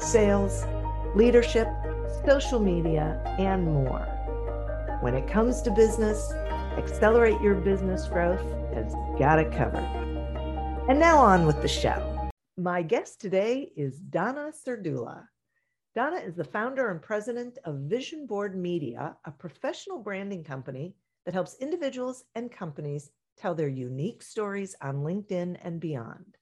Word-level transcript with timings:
sales, 0.00 0.64
leadership, 1.14 1.68
social 2.26 2.60
media, 2.60 3.20
and 3.38 3.64
more. 3.64 4.08
When 5.00 5.14
it 5.14 5.28
comes 5.28 5.62
to 5.62 5.70
business, 5.70 6.32
Accelerate 6.76 7.40
Your 7.40 7.54
Business 7.54 8.08
Growth 8.08 8.42
has 8.74 8.94
got 9.18 9.38
it 9.38 9.52
covered. 9.52 9.84
And 10.88 10.98
now 10.98 11.18
on 11.18 11.46
with 11.46 11.62
the 11.62 11.68
show. 11.68 12.30
My 12.56 12.82
guest 12.82 13.20
today 13.20 13.70
is 13.76 13.98
Donna 13.98 14.52
Serdula. 14.52 15.24
Donna 15.94 16.16
is 16.16 16.34
the 16.34 16.44
founder 16.44 16.90
and 16.90 17.00
president 17.00 17.58
of 17.64 17.88
Vision 17.88 18.26
Board 18.26 18.56
Media, 18.56 19.16
a 19.24 19.30
professional 19.30 19.98
branding 19.98 20.42
company 20.42 20.94
that 21.24 21.34
helps 21.34 21.56
individuals 21.60 22.24
and 22.34 22.50
companies 22.50 23.10
tell 23.36 23.54
their 23.54 23.68
unique 23.68 24.22
stories 24.22 24.74
on 24.82 24.96
LinkedIn 24.96 25.56
and 25.62 25.80
beyond. 25.80 26.36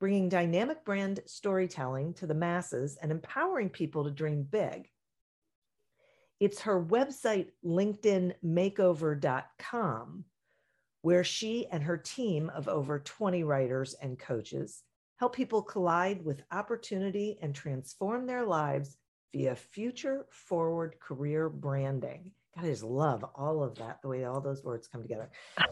Bringing 0.00 0.28
dynamic 0.28 0.84
brand 0.84 1.20
storytelling 1.26 2.14
to 2.14 2.26
the 2.26 2.34
masses 2.34 2.96
and 3.02 3.10
empowering 3.10 3.68
people 3.68 4.04
to 4.04 4.10
dream 4.10 4.46
big 4.48 4.88
it's 6.40 6.62
her 6.62 6.82
website, 6.82 7.48
LinkedInmakeover.com, 7.64 10.24
where 11.02 11.22
she 11.24 11.66
and 11.66 11.82
her 11.82 11.96
team 11.96 12.50
of 12.54 12.68
over 12.68 13.00
20 13.00 13.42
writers 13.44 13.94
and 14.00 14.18
coaches 14.18 14.82
help 15.16 15.34
people 15.34 15.62
collide 15.62 16.24
with 16.24 16.42
opportunity 16.52 17.38
and 17.42 17.54
transform 17.54 18.26
their 18.26 18.44
lives 18.44 18.98
via 19.32 19.56
future 19.56 20.26
forward 20.30 20.94
career 21.00 21.48
branding. 21.48 22.30
God, 22.54 22.66
I 22.66 22.68
just 22.68 22.84
love 22.84 23.24
all 23.34 23.64
of 23.64 23.74
that, 23.76 24.00
the 24.00 24.08
way 24.08 24.24
all 24.24 24.40
those 24.40 24.62
words 24.62 24.86
come 24.86 25.02
together. 25.02 25.28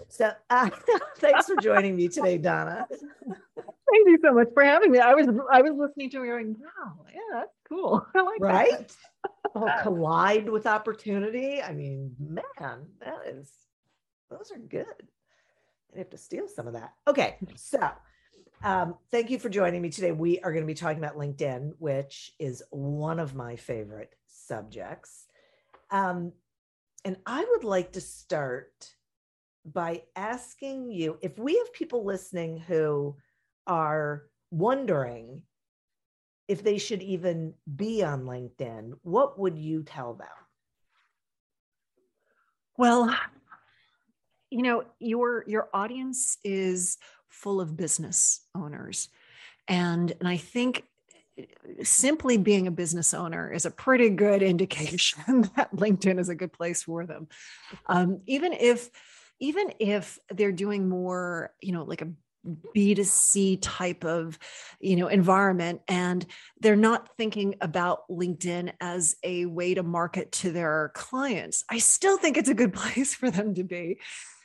So, 0.08 0.32
uh, 0.50 0.69
thanks 1.19 1.47
for 1.47 1.54
joining 1.56 1.94
me 1.94 2.08
today, 2.08 2.38
Donna. 2.38 2.88
Thank 3.97 4.08
you 4.08 4.19
so 4.22 4.34
much 4.34 4.48
for 4.52 4.62
having 4.62 4.91
me. 4.91 4.98
I 4.98 5.14
was 5.14 5.27
I 5.50 5.62
was 5.62 5.72
listening 5.75 6.11
to 6.11 6.19
you 6.19 6.27
going, 6.27 6.56
wow, 6.58 7.06
yeah, 7.12 7.20
that's 7.33 7.56
cool. 7.66 8.06
I 8.14 8.20
like 8.20 8.41
right? 8.41 8.70
that 8.70 8.97
oh, 9.55 9.70
collide 9.83 10.48
with 10.50 10.66
opportunity. 10.66 11.62
I 11.62 11.72
mean, 11.72 12.14
man, 12.19 12.86
that 13.00 13.27
is, 13.27 13.50
those 14.30 14.53
are 14.55 14.58
good. 14.58 14.86
I 15.94 15.98
have 15.98 16.11
to 16.11 16.19
steal 16.19 16.47
some 16.47 16.66
of 16.66 16.75
that. 16.75 16.92
Okay. 17.08 17.36
So, 17.55 17.88
um, 18.62 18.97
thank 19.11 19.30
you 19.30 19.38
for 19.38 19.48
joining 19.48 19.80
me 19.80 19.88
today. 19.88 20.12
We 20.12 20.41
are 20.41 20.53
going 20.53 20.64
to 20.64 20.66
be 20.66 20.75
talking 20.75 21.03
about 21.03 21.16
LinkedIn, 21.16 21.72
which 21.78 22.33
is 22.38 22.62
one 22.70 23.19
of 23.19 23.34
my 23.34 23.56
favorite 23.56 24.14
subjects. 24.27 25.25
Um, 25.91 26.33
and 27.06 27.16
I 27.25 27.47
would 27.48 27.64
like 27.64 27.92
to 27.92 28.03
start 28.03 28.91
by 29.64 30.03
asking 30.14 30.92
you 30.92 31.19
if 31.22 31.38
we 31.38 31.56
have 31.56 31.72
people 31.72 32.05
listening 32.05 32.58
who 32.58 33.16
are 33.67 34.25
wondering 34.50 35.42
if 36.48 36.62
they 36.62 36.78
should 36.78 37.03
even 37.03 37.55
be 37.75 38.03
on 38.03 38.22
LinkedIn, 38.22 38.92
what 39.03 39.39
would 39.39 39.59
you 39.59 39.83
tell 39.83 40.14
them? 40.14 40.28
Well, 42.78 43.16
you 44.50 44.62
know, 44.62 44.84
your 45.00 45.44
your 45.49 45.69
audience 45.75 46.38
is 46.44 46.99
full 47.28 47.60
of 47.60 47.76
business 47.76 48.41
owners. 48.55 49.09
And 49.66 50.12
and 50.21 50.28
I 50.28 50.37
think 50.37 50.84
simply 51.82 52.38
being 52.38 52.66
a 52.66 52.71
business 52.71 53.12
owner 53.12 53.53
is 53.53 53.66
a 53.66 53.71
pretty 53.71 54.10
good 54.10 54.43
indication 54.43 55.43
that 55.56 55.75
LinkedIn 55.75 56.19
is 56.19 56.28
a 56.28 56.34
good 56.34 56.53
place 56.53 56.84
for 56.84 57.06
them. 57.06 57.28
Um, 57.87 58.21
even 58.26 58.53
if 58.53 58.91
even 59.41 59.72
if 59.78 60.19
they're 60.31 60.53
doing 60.53 60.88
more, 60.88 61.53
you 61.60 61.72
know, 61.72 61.84
like 61.84 62.03
a 62.03 62.12
b2c 62.74 63.58
type 63.60 64.04
of 64.04 64.38
you 64.80 64.96
know 64.96 65.08
environment 65.08 65.80
and 65.88 66.26
they're 66.60 66.76
not 66.76 67.16
thinking 67.16 67.56
about 67.60 68.08
linkedin 68.08 68.72
as 68.80 69.16
a 69.22 69.46
way 69.46 69.74
to 69.74 69.82
market 69.82 70.32
to 70.32 70.52
their 70.52 70.90
clients. 70.94 71.64
I 71.68 71.78
still 71.78 72.18
think 72.18 72.36
it's 72.36 72.48
a 72.48 72.54
good 72.54 72.72
place 72.82 73.14
for 73.14 73.30
them 73.30 73.54
to 73.54 73.64
be 73.64 73.98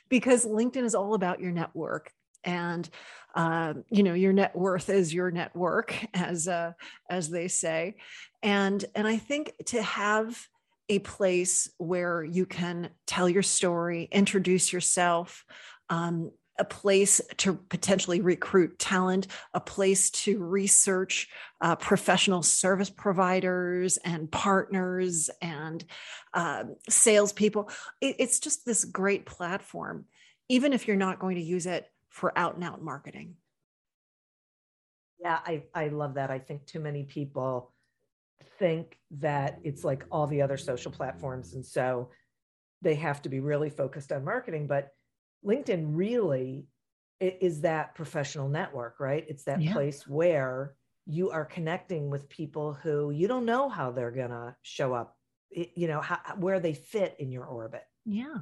because 0.08 0.44
linkedin 0.44 0.84
is 0.84 0.94
all 0.94 1.14
about 1.14 1.40
your 1.40 1.52
network 1.52 2.12
and 2.44 2.88
uh, 3.34 3.74
you 3.88 4.02
know 4.02 4.14
your 4.14 4.32
net 4.32 4.54
worth 4.54 4.90
is 4.90 5.14
your 5.14 5.30
network 5.30 5.94
as 6.12 6.48
uh, 6.48 6.72
as 7.08 7.30
they 7.30 7.48
say. 7.48 7.96
And 8.42 8.84
and 8.94 9.06
i 9.06 9.16
think 9.16 9.54
to 9.66 9.82
have 9.82 10.48
a 10.88 10.98
place 10.98 11.70
where 11.78 12.24
you 12.24 12.44
can 12.44 12.90
tell 13.06 13.28
your 13.28 13.42
story 13.42 14.08
introduce 14.10 14.72
yourself 14.72 15.44
um, 15.88 16.32
a 16.62 16.64
place 16.64 17.20
to 17.38 17.54
potentially 17.54 18.20
recruit 18.20 18.78
talent, 18.78 19.26
a 19.52 19.58
place 19.58 20.12
to 20.12 20.38
research 20.38 21.28
uh, 21.60 21.74
professional 21.74 22.40
service 22.40 22.88
providers 22.88 23.96
and 24.04 24.30
partners 24.30 25.28
and 25.40 25.84
uh, 26.34 26.62
salespeople. 26.88 27.68
It, 28.00 28.14
it's 28.20 28.38
just 28.38 28.64
this 28.64 28.84
great 28.84 29.26
platform, 29.26 30.04
even 30.48 30.72
if 30.72 30.86
you're 30.86 30.96
not 30.96 31.18
going 31.18 31.34
to 31.34 31.42
use 31.42 31.66
it 31.66 31.90
for 32.10 32.32
out 32.38 32.54
and 32.54 32.62
out 32.62 32.80
marketing. 32.80 33.34
Yeah, 35.20 35.40
I, 35.44 35.64
I 35.74 35.88
love 35.88 36.14
that. 36.14 36.30
I 36.30 36.38
think 36.38 36.64
too 36.64 36.78
many 36.78 37.02
people 37.02 37.72
think 38.60 38.98
that 39.18 39.58
it's 39.64 39.82
like 39.82 40.04
all 40.12 40.28
the 40.28 40.42
other 40.42 40.56
social 40.56 40.92
platforms. 40.92 41.54
And 41.54 41.66
so 41.66 42.10
they 42.82 42.94
have 42.94 43.20
to 43.22 43.28
be 43.28 43.40
really 43.40 43.70
focused 43.70 44.12
on 44.12 44.24
marketing. 44.24 44.68
But 44.68 44.92
LinkedIn 45.46 45.84
really 45.88 46.66
is 47.20 47.60
that 47.60 47.94
professional 47.94 48.48
network, 48.48 48.98
right? 48.98 49.24
It's 49.28 49.44
that 49.44 49.62
yeah. 49.62 49.72
place 49.72 50.06
where 50.06 50.74
you 51.06 51.30
are 51.30 51.44
connecting 51.44 52.10
with 52.10 52.28
people 52.28 52.74
who 52.74 53.10
you 53.10 53.28
don't 53.28 53.44
know 53.44 53.68
how 53.68 53.90
they're 53.90 54.10
going 54.10 54.30
to 54.30 54.56
show 54.62 54.92
up, 54.92 55.16
you 55.50 55.88
know, 55.88 56.00
how, 56.00 56.18
where 56.36 56.60
they 56.60 56.74
fit 56.74 57.16
in 57.18 57.30
your 57.30 57.44
orbit. 57.44 57.82
Yeah. 58.04 58.38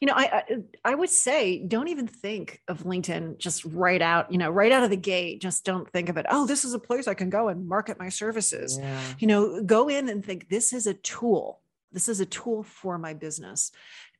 You 0.00 0.06
know, 0.06 0.14
I, 0.14 0.22
I, 0.22 0.44
I 0.82 0.94
would 0.94 1.10
say 1.10 1.62
don't 1.66 1.88
even 1.88 2.06
think 2.06 2.60
of 2.68 2.84
LinkedIn 2.84 3.36
just 3.36 3.66
right 3.66 4.00
out, 4.00 4.32
you 4.32 4.38
know, 4.38 4.48
right 4.48 4.72
out 4.72 4.82
of 4.82 4.88
the 4.88 4.96
gate. 4.96 5.42
Just 5.42 5.66
don't 5.66 5.90
think 5.90 6.08
of 6.08 6.16
it. 6.16 6.24
Oh, 6.30 6.46
this 6.46 6.64
is 6.64 6.72
a 6.72 6.78
place 6.78 7.06
I 7.06 7.12
can 7.12 7.28
go 7.28 7.48
and 7.48 7.68
market 7.68 7.98
my 7.98 8.08
services. 8.08 8.78
Yeah. 8.78 9.00
You 9.18 9.26
know, 9.26 9.62
go 9.62 9.88
in 9.88 10.08
and 10.08 10.24
think 10.24 10.48
this 10.48 10.72
is 10.72 10.86
a 10.86 10.94
tool. 10.94 11.60
This 11.92 12.08
is 12.08 12.20
a 12.20 12.26
tool 12.26 12.62
for 12.62 12.96
my 12.96 13.12
business. 13.12 13.72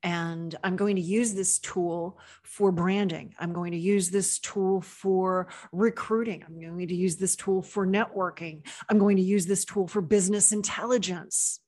And 0.03 0.55
I'm 0.65 0.77
going 0.77 0.97
to 0.97 1.03
use 1.03 1.34
this 1.34 1.59
tool 1.59 2.19
for 2.43 2.72
branding. 2.72 3.34
I'm 3.38 3.53
going 3.53 3.72
to 3.72 3.78
use 3.78 4.11
this 4.11 4.38
tool 4.38 4.81
for 4.81 5.49
recruiting. 5.72 6.43
I'm 6.47 6.59
going 6.59 6.88
to 6.88 6.94
use 6.94 7.16
this 7.16 7.37
tool 7.37 7.62
for 7.62 7.87
networking. 7.87 8.66
I'm 8.89 8.99
going 8.99 9.16
to 9.16 9.22
use 9.22 9.47
this 9.47 9.65
tool 9.65 9.87
for 9.87 10.00
business 10.00 10.53
intelligence, 10.53 11.60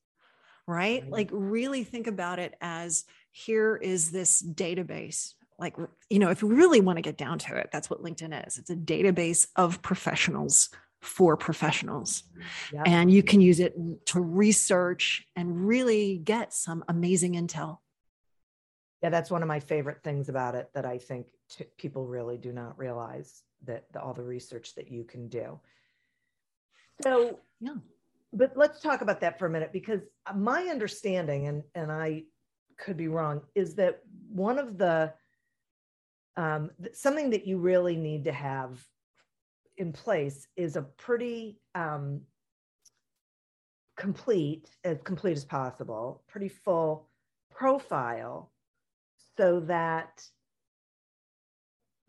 right? 0.67 1.07
Like, 1.07 1.29
really 1.31 1.83
think 1.83 2.07
about 2.07 2.39
it 2.39 2.55
as 2.59 3.05
here 3.31 3.75
is 3.75 4.11
this 4.11 4.41
database. 4.41 5.33
Like, 5.59 5.77
you 6.09 6.17
know, 6.17 6.31
if 6.31 6.41
we 6.41 6.55
really 6.55 6.81
want 6.81 6.97
to 6.97 7.03
get 7.03 7.17
down 7.17 7.37
to 7.39 7.55
it, 7.57 7.69
that's 7.71 7.89
what 7.89 8.01
LinkedIn 8.01 8.47
is 8.47 8.57
it's 8.57 8.71
a 8.71 8.75
database 8.75 9.47
of 9.55 9.81
professionals 9.83 10.69
for 11.01 11.37
professionals. 11.37 12.23
Yep. 12.71 12.83
And 12.87 13.11
you 13.11 13.21
can 13.21 13.41
use 13.41 13.59
it 13.59 13.75
to 14.07 14.21
research 14.21 15.27
and 15.35 15.67
really 15.67 16.17
get 16.17 16.53
some 16.53 16.83
amazing 16.87 17.33
intel 17.33 17.79
yeah 19.03 19.09
that's 19.09 19.29
one 19.29 19.43
of 19.43 19.47
my 19.47 19.59
favorite 19.59 20.01
things 20.03 20.29
about 20.29 20.55
it 20.55 20.69
that 20.73 20.85
i 20.85 20.97
think 20.97 21.27
t- 21.49 21.65
people 21.77 22.07
really 22.07 22.37
do 22.37 22.51
not 22.51 22.77
realize 22.79 23.43
that 23.65 23.85
the, 23.93 24.01
all 24.01 24.13
the 24.13 24.23
research 24.23 24.75
that 24.75 24.91
you 24.91 25.03
can 25.03 25.27
do. 25.27 25.59
So 27.01 27.39
yeah. 27.59 27.75
but 28.31 28.53
let's 28.55 28.79
talk 28.79 29.01
about 29.01 29.21
that 29.21 29.39
for 29.39 29.47
a 29.47 29.49
minute 29.49 29.71
because 29.73 30.01
my 30.35 30.63
understanding 30.63 31.47
and 31.47 31.63
and 31.75 31.91
i 31.91 32.23
could 32.77 32.97
be 32.97 33.07
wrong 33.07 33.41
is 33.55 33.75
that 33.75 33.99
one 34.29 34.59
of 34.59 34.77
the 34.77 35.13
um, 36.35 36.71
something 36.93 37.29
that 37.29 37.45
you 37.45 37.59
really 37.59 37.95
need 37.95 38.23
to 38.23 38.31
have 38.31 38.83
in 39.77 39.91
place 39.93 40.47
is 40.55 40.75
a 40.75 40.81
pretty 40.81 41.59
um, 41.75 42.21
complete 43.97 44.69
as 44.83 44.97
complete 45.03 45.37
as 45.37 45.45
possible 45.45 46.23
pretty 46.27 46.49
full 46.49 47.09
profile 47.51 48.51
so 49.37 49.61
that 49.61 50.23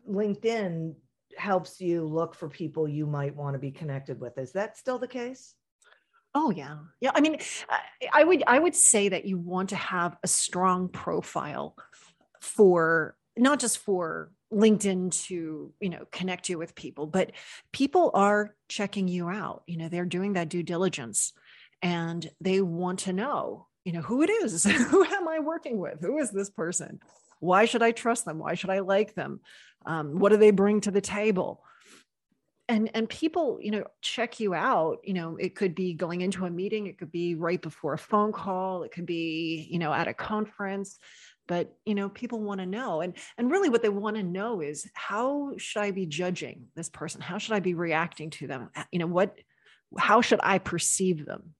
LinkedIn 0.09 0.95
helps 1.37 1.81
you 1.81 2.05
look 2.05 2.35
for 2.35 2.47
people 2.47 2.87
you 2.87 3.05
might 3.05 3.35
want 3.35 3.55
to 3.55 3.59
be 3.59 3.71
connected 3.71 4.19
with. 4.19 4.37
Is 4.37 4.53
that 4.53 4.77
still 4.77 4.99
the 4.99 5.07
case? 5.07 5.55
Oh 6.33 6.51
yeah. 6.51 6.77
Yeah, 6.99 7.11
I 7.15 7.21
mean 7.21 7.37
I 8.13 8.23
would 8.23 8.43
I 8.45 8.59
would 8.59 8.75
say 8.75 9.09
that 9.09 9.25
you 9.25 9.37
want 9.37 9.69
to 9.69 9.75
have 9.75 10.17
a 10.23 10.27
strong 10.27 10.89
profile 10.89 11.75
for 12.41 13.15
not 13.37 13.59
just 13.59 13.79
for 13.79 14.31
LinkedIn 14.53 15.11
to, 15.27 15.73
you 15.79 15.89
know, 15.89 16.05
connect 16.11 16.49
you 16.49 16.57
with 16.57 16.75
people, 16.75 17.07
but 17.07 17.31
people 17.71 18.11
are 18.13 18.55
checking 18.69 19.07
you 19.07 19.27
out. 19.27 19.63
You 19.67 19.77
know, 19.77 19.89
they're 19.89 20.05
doing 20.05 20.33
that 20.33 20.49
due 20.49 20.63
diligence 20.63 21.33
and 21.81 22.29
they 22.39 22.61
want 22.61 22.99
to 22.99 23.13
know, 23.13 23.67
you 23.85 23.93
know, 23.93 24.01
who 24.01 24.21
it 24.23 24.29
is. 24.29 24.63
who 24.89 25.05
am 25.05 25.27
I 25.27 25.39
working 25.39 25.77
with? 25.77 26.01
Who 26.01 26.17
is 26.17 26.31
this 26.31 26.49
person? 26.49 26.99
Why 27.39 27.65
should 27.65 27.83
I 27.83 27.91
trust 27.91 28.25
them? 28.25 28.39
Why 28.39 28.55
should 28.55 28.69
I 28.71 28.79
like 28.79 29.15
them? 29.15 29.39
Um, 29.85 30.19
what 30.19 30.29
do 30.29 30.37
they 30.37 30.51
bring 30.51 30.81
to 30.81 30.91
the 30.91 31.01
table? 31.01 31.63
and 32.67 32.89
and 32.93 33.09
people 33.09 33.59
you 33.61 33.71
know 33.71 33.83
check 34.01 34.39
you 34.39 34.53
out 34.53 34.99
you 35.03 35.13
know 35.13 35.37
it 35.37 35.55
could 35.55 35.75
be 35.75 35.93
going 35.93 36.21
into 36.21 36.45
a 36.45 36.49
meeting 36.49 36.87
it 36.87 36.97
could 36.97 37.11
be 37.11 37.35
right 37.35 37.61
before 37.61 37.93
a 37.93 37.97
phone 37.97 38.31
call 38.31 38.83
it 38.83 38.91
could 38.91 39.05
be 39.05 39.67
you 39.69 39.79
know 39.79 39.93
at 39.93 40.07
a 40.07 40.13
conference 40.13 40.97
but 41.47 41.75
you 41.85 41.93
know 41.93 42.09
people 42.09 42.41
want 42.41 42.59
to 42.59 42.65
know 42.65 43.01
and 43.01 43.13
and 43.37 43.51
really 43.51 43.69
what 43.69 43.81
they 43.81 43.89
want 43.89 44.15
to 44.15 44.23
know 44.23 44.61
is 44.61 44.89
how 44.93 45.53
should 45.57 45.81
i 45.81 45.91
be 45.91 46.05
judging 46.05 46.65
this 46.75 46.89
person 46.89 47.21
how 47.21 47.37
should 47.37 47.53
i 47.53 47.59
be 47.59 47.73
reacting 47.73 48.29
to 48.29 48.47
them 48.47 48.69
you 48.91 48.99
know 48.99 49.07
what 49.07 49.37
how 49.97 50.21
should 50.21 50.39
i 50.41 50.57
perceive 50.57 51.25
them 51.25 51.54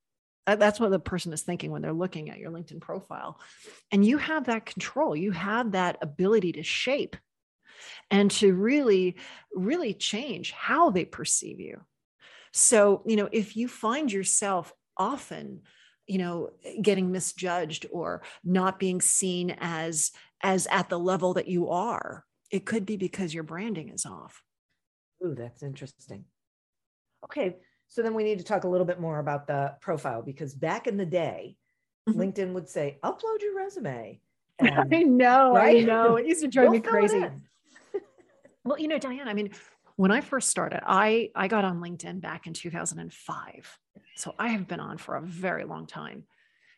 that's 0.45 0.80
what 0.80 0.92
the 0.92 1.00
person 1.00 1.33
is 1.33 1.42
thinking 1.42 1.71
when 1.71 1.81
they're 1.81 1.94
looking 1.94 2.30
at 2.30 2.38
your 2.38 2.51
linkedin 2.51 2.80
profile. 2.80 3.39
And 3.92 4.06
you 4.06 4.18
have 4.18 4.45
that 4.45 4.65
control. 4.65 5.15
You 5.15 5.31
have 5.31 5.71
that 5.71 5.97
ability 6.01 6.53
to 6.53 6.63
shape 6.63 7.15
and 8.12 8.30
to 8.31 8.53
really 8.53 9.15
really 9.53 9.94
change 9.94 10.51
how 10.51 10.89
they 10.89 11.06
perceive 11.06 11.59
you. 11.59 11.81
So 12.53 13.01
you 13.06 13.15
know 13.15 13.30
if 13.31 13.57
you 13.57 13.68
find 13.68 14.12
yourself 14.12 14.74
often 14.97 15.62
you 16.07 16.19
know 16.19 16.51
getting 16.81 17.12
misjudged 17.12 17.88
or 17.92 18.21
not 18.44 18.80
being 18.80 19.01
seen 19.01 19.56
as 19.59 20.12
as 20.42 20.68
at 20.68 20.89
the 20.89 21.00
level 21.00 21.33
that 21.33 21.47
you 21.47 21.69
are 21.69 22.25
it 22.51 22.65
could 22.65 22.86
be 22.86 22.95
because 22.95 23.33
your 23.33 23.44
branding 23.44 23.89
is 23.89 24.06
off. 24.06 24.42
Ooh, 25.25 25.36
that's 25.36 25.63
interesting. 25.63 26.25
Okay 27.25 27.56
so 27.95 28.01
then 28.01 28.13
we 28.13 28.24
need 28.24 28.38
to 28.39 28.44
talk 28.44 28.65
a 28.65 28.68
little 28.68 28.86
bit 28.86 29.00
more 29.00 29.19
about 29.19 29.47
the 29.47 29.74
profile 29.80 30.21
because 30.21 30.53
back 30.53 30.88
in 30.88 30.97
the 30.97 31.06
day 31.06 31.56
mm-hmm. 32.07 32.19
linkedin 32.19 32.53
would 32.53 32.68
say 32.68 32.97
upload 33.03 33.42
your 33.42 33.56
resume 33.56 34.19
and, 34.59 34.94
i 34.94 35.03
know 35.03 35.53
right? 35.53 35.77
i 35.77 35.80
know 35.81 36.15
it 36.18 36.25
used 36.25 36.42
to 36.42 36.47
drive 36.47 36.71
me 36.71 36.80
crazy 36.80 37.25
well 38.65 38.80
you 38.80 38.88
know 38.88 38.97
diane 38.97 39.27
i 39.27 39.33
mean 39.33 39.50
when 39.95 40.12
i 40.12 40.21
first 40.21 40.50
started 40.50 40.81
i 40.86 41.30
i 41.36 41.47
got 41.47 41.63
on 41.63 41.81
linkedin 41.81 42.19
back 42.19 42.47
in 42.47 42.53
2005 42.53 43.80
so 44.15 44.33
I 44.39 44.50
have 44.50 44.68
been 44.68 44.80
on 44.80 44.97
for 44.97 45.15
a 45.15 45.21
very 45.21 45.65
long 45.65 45.86
time. 45.86 46.24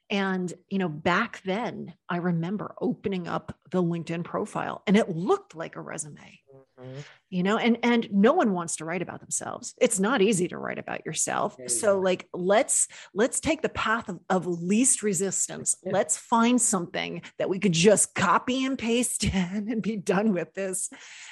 And, 0.10 0.52
you 0.70 0.80
know, 0.80 0.90
back 0.90 1.42
then 1.44 1.94
I 2.10 2.18
remember 2.18 2.74
opening 2.80 3.28
up 3.28 3.58
the 3.72 3.84
LinkedIn 3.84 4.24
profile 4.24 4.82
and 4.88 4.96
it 4.98 5.10
looked 5.10 5.56
like 5.56 5.76
a 5.76 5.82
resume. 5.82 6.40
Mm-hmm. 6.80 7.00
You 7.30 7.44
know, 7.44 7.58
and 7.58 7.78
and 7.84 8.08
no 8.12 8.34
one 8.34 8.54
wants 8.54 8.78
to 8.78 8.86
write 8.86 9.02
about 9.02 9.20
themselves. 9.20 9.74
It's 9.82 10.00
not 10.00 10.22
easy 10.22 10.48
to 10.50 10.58
write 10.58 10.78
about 10.78 11.06
yourself. 11.06 11.58
so 11.68 12.00
like 12.00 12.28
let's 12.34 12.88
let's 13.14 13.40
take 13.40 13.62
the 13.62 13.70
path 13.70 14.10
of, 14.10 14.20
of 14.30 14.46
least 14.46 15.02
resistance. 15.04 15.76
Yeah. 15.84 15.92
Let's 15.98 16.18
find 16.18 16.62
something 16.62 17.24
that 17.40 17.50
we 17.50 17.58
could 17.60 17.72
just 17.72 18.14
copy 18.14 18.64
and 18.64 18.78
paste 18.78 19.24
in 19.34 19.68
and 19.70 19.82
be 19.82 19.98
done 19.98 20.34
with 20.34 20.54
this, 20.54 20.90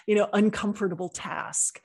you 0.07 0.15
know, 0.15 0.27
uncomfortable 0.33 1.09
task. 1.09 1.79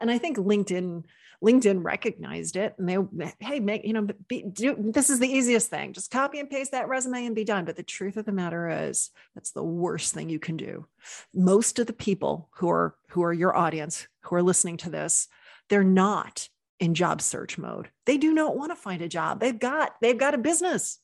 And 0.00 0.10
I 0.10 0.18
think 0.18 0.36
LinkedIn 0.36 1.04
LinkedIn 1.42 1.84
recognized 1.84 2.56
it 2.56 2.74
and 2.78 2.88
they, 2.88 2.98
hey, 3.38 3.60
make, 3.60 3.84
you 3.84 3.92
know, 3.92 4.08
be, 4.26 4.42
do, 4.42 4.74
this 4.78 5.08
is 5.08 5.20
the 5.20 5.28
easiest 5.28 5.70
thing. 5.70 5.92
Just 5.92 6.10
copy 6.10 6.40
and 6.40 6.50
paste 6.50 6.72
that 6.72 6.88
resume 6.88 7.26
and 7.26 7.34
be 7.34 7.44
done. 7.44 7.64
But 7.64 7.76
the 7.76 7.82
truth 7.82 8.16
of 8.16 8.24
the 8.24 8.32
matter 8.32 8.68
is 8.88 9.10
that's 9.34 9.52
the 9.52 9.62
worst 9.62 10.12
thing 10.12 10.28
you 10.28 10.40
can 10.40 10.56
do. 10.56 10.86
Most 11.32 11.78
of 11.78 11.86
the 11.86 11.92
people 11.92 12.48
who 12.56 12.68
are, 12.70 12.96
who 13.10 13.22
are 13.22 13.32
your 13.32 13.56
audience, 13.56 14.08
who 14.22 14.36
are 14.36 14.42
listening 14.42 14.78
to 14.78 14.90
this, 14.90 15.28
they're 15.68 15.84
not 15.84 16.48
in 16.80 16.94
job 16.94 17.22
search 17.22 17.56
mode. 17.56 17.88
They 18.04 18.18
do 18.18 18.34
not 18.34 18.56
want 18.56 18.72
to 18.72 18.76
find 18.76 19.02
a 19.02 19.08
job. 19.08 19.40
They've 19.40 19.58
got, 19.58 19.94
they've 20.00 20.18
got 20.18 20.34
a 20.34 20.38
business 20.38 20.98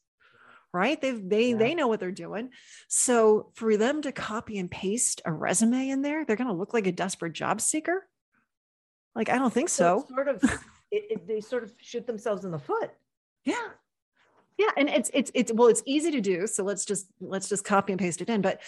right 0.72 1.00
they've 1.00 1.28
they 1.28 1.50
yeah. 1.50 1.56
they 1.56 1.74
know 1.74 1.86
what 1.86 2.00
they're 2.00 2.10
doing 2.10 2.50
so 2.88 3.52
for 3.54 3.76
them 3.76 4.02
to 4.02 4.10
copy 4.10 4.58
and 4.58 4.68
paste 4.68 5.22
a 5.24 5.32
resume 5.32 5.88
in 5.88 6.02
there 6.02 6.24
they're 6.24 6.34
going 6.34 6.48
to 6.48 6.52
look 6.52 6.74
like 6.74 6.88
a 6.88 6.92
desperate 6.92 7.32
job 7.32 7.60
seeker 7.60 8.08
like, 9.14 9.28
I 9.28 9.38
don't 9.38 9.52
think 9.52 9.68
so. 9.68 10.04
so. 10.08 10.14
sort 10.14 10.28
of, 10.28 10.42
it, 10.90 11.04
it, 11.10 11.26
they 11.26 11.40
sort 11.40 11.62
of 11.62 11.72
shoot 11.78 12.06
themselves 12.06 12.44
in 12.44 12.50
the 12.50 12.58
foot. 12.58 12.90
Yeah. 13.44 13.68
Yeah. 14.58 14.70
And 14.76 14.88
it's, 14.88 15.10
it's, 15.12 15.30
it's, 15.34 15.52
well, 15.52 15.68
it's 15.68 15.82
easy 15.86 16.10
to 16.12 16.20
do. 16.20 16.46
So 16.46 16.64
let's 16.64 16.84
just, 16.84 17.06
let's 17.20 17.48
just 17.48 17.64
copy 17.64 17.92
and 17.92 18.00
paste 18.00 18.20
it 18.20 18.28
in. 18.28 18.40
But, 18.40 18.60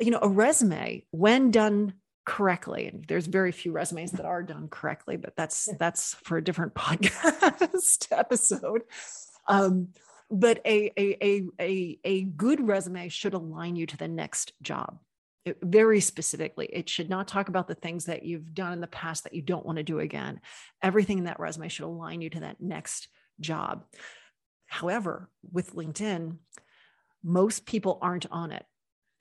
you 0.00 0.10
know, 0.10 0.18
a 0.22 0.28
resume, 0.28 1.04
when 1.10 1.50
done 1.50 1.94
correctly, 2.24 2.86
and 2.86 3.04
there's 3.06 3.26
very 3.26 3.52
few 3.52 3.72
resumes 3.72 4.12
that 4.12 4.24
are 4.24 4.42
done 4.42 4.68
correctly, 4.68 5.16
but 5.16 5.36
that's, 5.36 5.68
that's 5.78 6.14
for 6.14 6.38
a 6.38 6.44
different 6.44 6.74
podcast 6.74 8.08
episode. 8.10 8.82
Um, 9.46 9.88
but 10.30 10.60
a, 10.64 10.90
a, 10.98 11.24
a, 11.24 11.42
a, 11.60 11.98
a 12.04 12.22
good 12.22 12.66
resume 12.66 13.08
should 13.08 13.34
align 13.34 13.76
you 13.76 13.86
to 13.86 13.96
the 13.96 14.08
next 14.08 14.52
job 14.62 14.98
very 15.62 16.00
specifically. 16.00 16.68
It 16.72 16.88
should 16.88 17.10
not 17.10 17.28
talk 17.28 17.48
about 17.48 17.68
the 17.68 17.74
things 17.74 18.06
that 18.06 18.24
you've 18.24 18.54
done 18.54 18.72
in 18.72 18.80
the 18.80 18.86
past 18.86 19.24
that 19.24 19.34
you 19.34 19.42
don't 19.42 19.66
want 19.66 19.76
to 19.76 19.82
do 19.82 20.00
again. 20.00 20.40
Everything 20.82 21.18
in 21.18 21.24
that 21.24 21.40
resume 21.40 21.68
should 21.68 21.84
align 21.84 22.20
you 22.22 22.30
to 22.30 22.40
that 22.40 22.60
next 22.60 23.08
job. 23.40 23.84
However, 24.66 25.28
with 25.52 25.74
LinkedIn, 25.74 26.38
most 27.22 27.66
people 27.66 27.98
aren't 28.02 28.26
on 28.30 28.52
it 28.52 28.64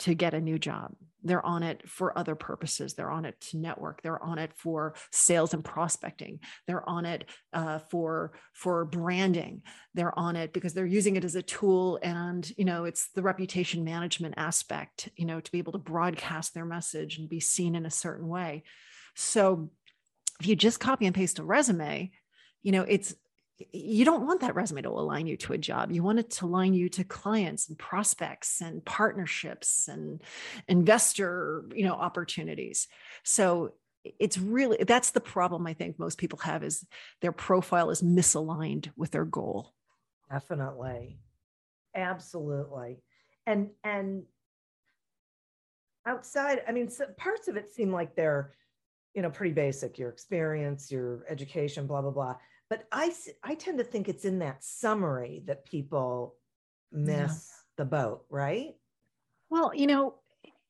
to 0.03 0.13
get 0.13 0.33
a 0.33 0.41
new 0.41 0.59
job. 0.59 0.93
They're 1.23 1.45
on 1.45 1.63
it 1.63 1.89
for 1.89 2.17
other 2.17 2.35
purposes. 2.35 2.93
They're 2.93 3.09
on 3.09 3.23
it 3.23 3.39
to 3.39 3.57
network. 3.57 4.01
They're 4.01 4.21
on 4.21 4.37
it 4.37 4.51
for 4.53 4.95
sales 5.09 5.53
and 5.53 5.63
prospecting. 5.63 6.41
They're 6.67 6.87
on 6.87 7.05
it 7.05 7.29
uh, 7.53 7.79
for 7.79 8.33
for 8.51 8.83
branding. 8.83 9.61
They're 9.93 10.17
on 10.19 10.35
it 10.35 10.51
because 10.51 10.73
they're 10.73 10.85
using 10.85 11.15
it 11.15 11.23
as 11.23 11.35
a 11.35 11.41
tool, 11.41 11.97
and 12.03 12.51
you 12.57 12.65
know 12.65 12.83
it's 12.83 13.07
the 13.15 13.21
reputation 13.21 13.85
management 13.85 14.33
aspect. 14.35 15.07
You 15.15 15.25
know 15.25 15.39
to 15.39 15.51
be 15.51 15.59
able 15.59 15.71
to 15.71 15.79
broadcast 15.79 16.53
their 16.53 16.65
message 16.65 17.17
and 17.17 17.29
be 17.29 17.39
seen 17.39 17.75
in 17.75 17.85
a 17.85 17.91
certain 17.91 18.27
way. 18.27 18.63
So 19.15 19.71
if 20.41 20.47
you 20.47 20.57
just 20.57 20.81
copy 20.81 21.05
and 21.05 21.15
paste 21.15 21.39
a 21.39 21.43
resume, 21.45 22.11
you 22.61 22.73
know 22.73 22.81
it's 22.81 23.15
you 23.71 24.03
don't 24.03 24.25
want 24.25 24.41
that 24.41 24.55
resume 24.55 24.81
to 24.81 24.89
align 24.89 25.27
you 25.27 25.37
to 25.37 25.53
a 25.53 25.57
job. 25.57 25.91
You 25.91 26.03
want 26.03 26.19
it 26.19 26.31
to 26.31 26.45
align 26.45 26.73
you 26.73 26.89
to 26.89 27.03
clients 27.03 27.69
and 27.69 27.77
prospects 27.77 28.61
and 28.61 28.83
partnerships 28.83 29.87
and 29.87 30.21
investor, 30.67 31.65
you 31.73 31.85
know, 31.85 31.93
opportunities. 31.93 32.87
So 33.23 33.73
it's 34.03 34.37
really 34.37 34.83
that's 34.83 35.11
the 35.11 35.21
problem 35.21 35.67
I 35.67 35.73
think 35.73 35.99
most 35.99 36.17
people 36.17 36.39
have 36.39 36.63
is 36.63 36.85
their 37.21 37.31
profile 37.31 37.89
is 37.89 38.01
misaligned 38.01 38.89
with 38.97 39.11
their 39.11 39.25
goal. 39.25 39.73
Definitely. 40.31 41.19
Absolutely. 41.95 42.97
And 43.45 43.69
and 43.83 44.23
outside, 46.07 46.63
I 46.67 46.71
mean, 46.71 46.89
so 46.89 47.05
parts 47.17 47.47
of 47.47 47.55
it 47.55 47.69
seem 47.69 47.91
like 47.91 48.15
they're, 48.15 48.53
you 49.13 49.21
know, 49.21 49.29
pretty 49.29 49.53
basic, 49.53 49.99
your 49.99 50.09
experience, 50.09 50.91
your 50.91 51.23
education, 51.29 51.85
blah, 51.85 52.01
blah, 52.01 52.11
blah 52.11 52.35
but 52.73 52.87
I, 52.91 53.13
I 53.43 53.53
tend 53.53 53.77
to 53.77 53.83
think 53.83 54.09
it's 54.09 54.25
in 54.25 54.39
that 54.39 54.63
summary 54.63 55.43
that 55.45 55.63
people 55.63 56.37
miss 56.91 57.51
yeah. 57.51 57.57
the 57.77 57.85
boat, 57.85 58.25
right? 58.31 58.73
Well, 59.51 59.75
you 59.75 59.85
know, 59.85 60.15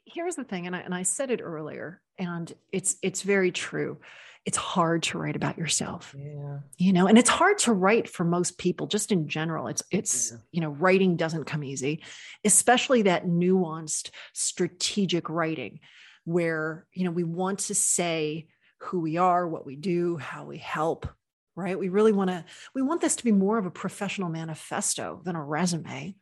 here's 0.04 0.36
the 0.36 0.44
thing, 0.44 0.68
and 0.68 0.76
I, 0.76 0.80
and 0.80 0.94
I 0.94 1.04
said 1.04 1.32
it 1.32 1.40
earlier, 1.42 2.02
and 2.20 2.52
it's 2.74 2.98
it's 3.02 3.22
very 3.22 3.54
true. 3.54 4.00
It's 4.44 4.58
hard 4.58 5.04
to 5.04 5.18
write 5.18 5.38
about 5.38 5.58
yourself. 5.58 6.14
Yeah. 6.20 6.60
You 6.78 6.92
know, 6.92 7.08
and 7.08 7.18
it's 7.18 7.30
hard 7.30 7.60
to 7.60 7.72
write 7.72 8.10
for 8.10 8.26
most 8.26 8.58
people, 8.58 8.88
just 8.88 9.14
in 9.14 9.30
general. 9.30 9.68
It's 9.68 9.84
it's 9.90 10.32
yeah. 10.32 10.38
you 10.52 10.60
know, 10.60 10.72
writing 10.72 11.16
doesn't 11.16 11.46
come 11.46 11.64
easy, 11.64 12.04
especially 12.44 13.04
that 13.04 13.26
nuanced 13.26 14.10
strategic 14.34 15.30
writing 15.30 15.80
where, 16.26 16.86
you 16.92 17.06
know, 17.06 17.12
we 17.12 17.24
want 17.24 17.60
to 17.60 17.76
say 17.76 18.48
who 18.80 19.00
we 19.00 19.16
are, 19.16 19.48
what 19.48 19.66
we 19.66 19.78
do, 19.78 20.18
how 20.18 20.44
we 20.44 20.58
help, 20.58 21.08
right? 21.56 21.78
We 21.78 21.90
really 21.90 22.12
want 22.12 22.30
to, 22.30 22.46
we 22.74 22.82
want 22.82 23.02
this 23.02 23.16
to 23.18 23.24
be 23.24 23.32
more 23.32 23.58
of 23.58 23.66
a 23.66 23.72
professional 23.72 24.30
manifesto 24.30 25.22
than 25.24 25.36
a 25.36 25.44
resume. 25.44 26.16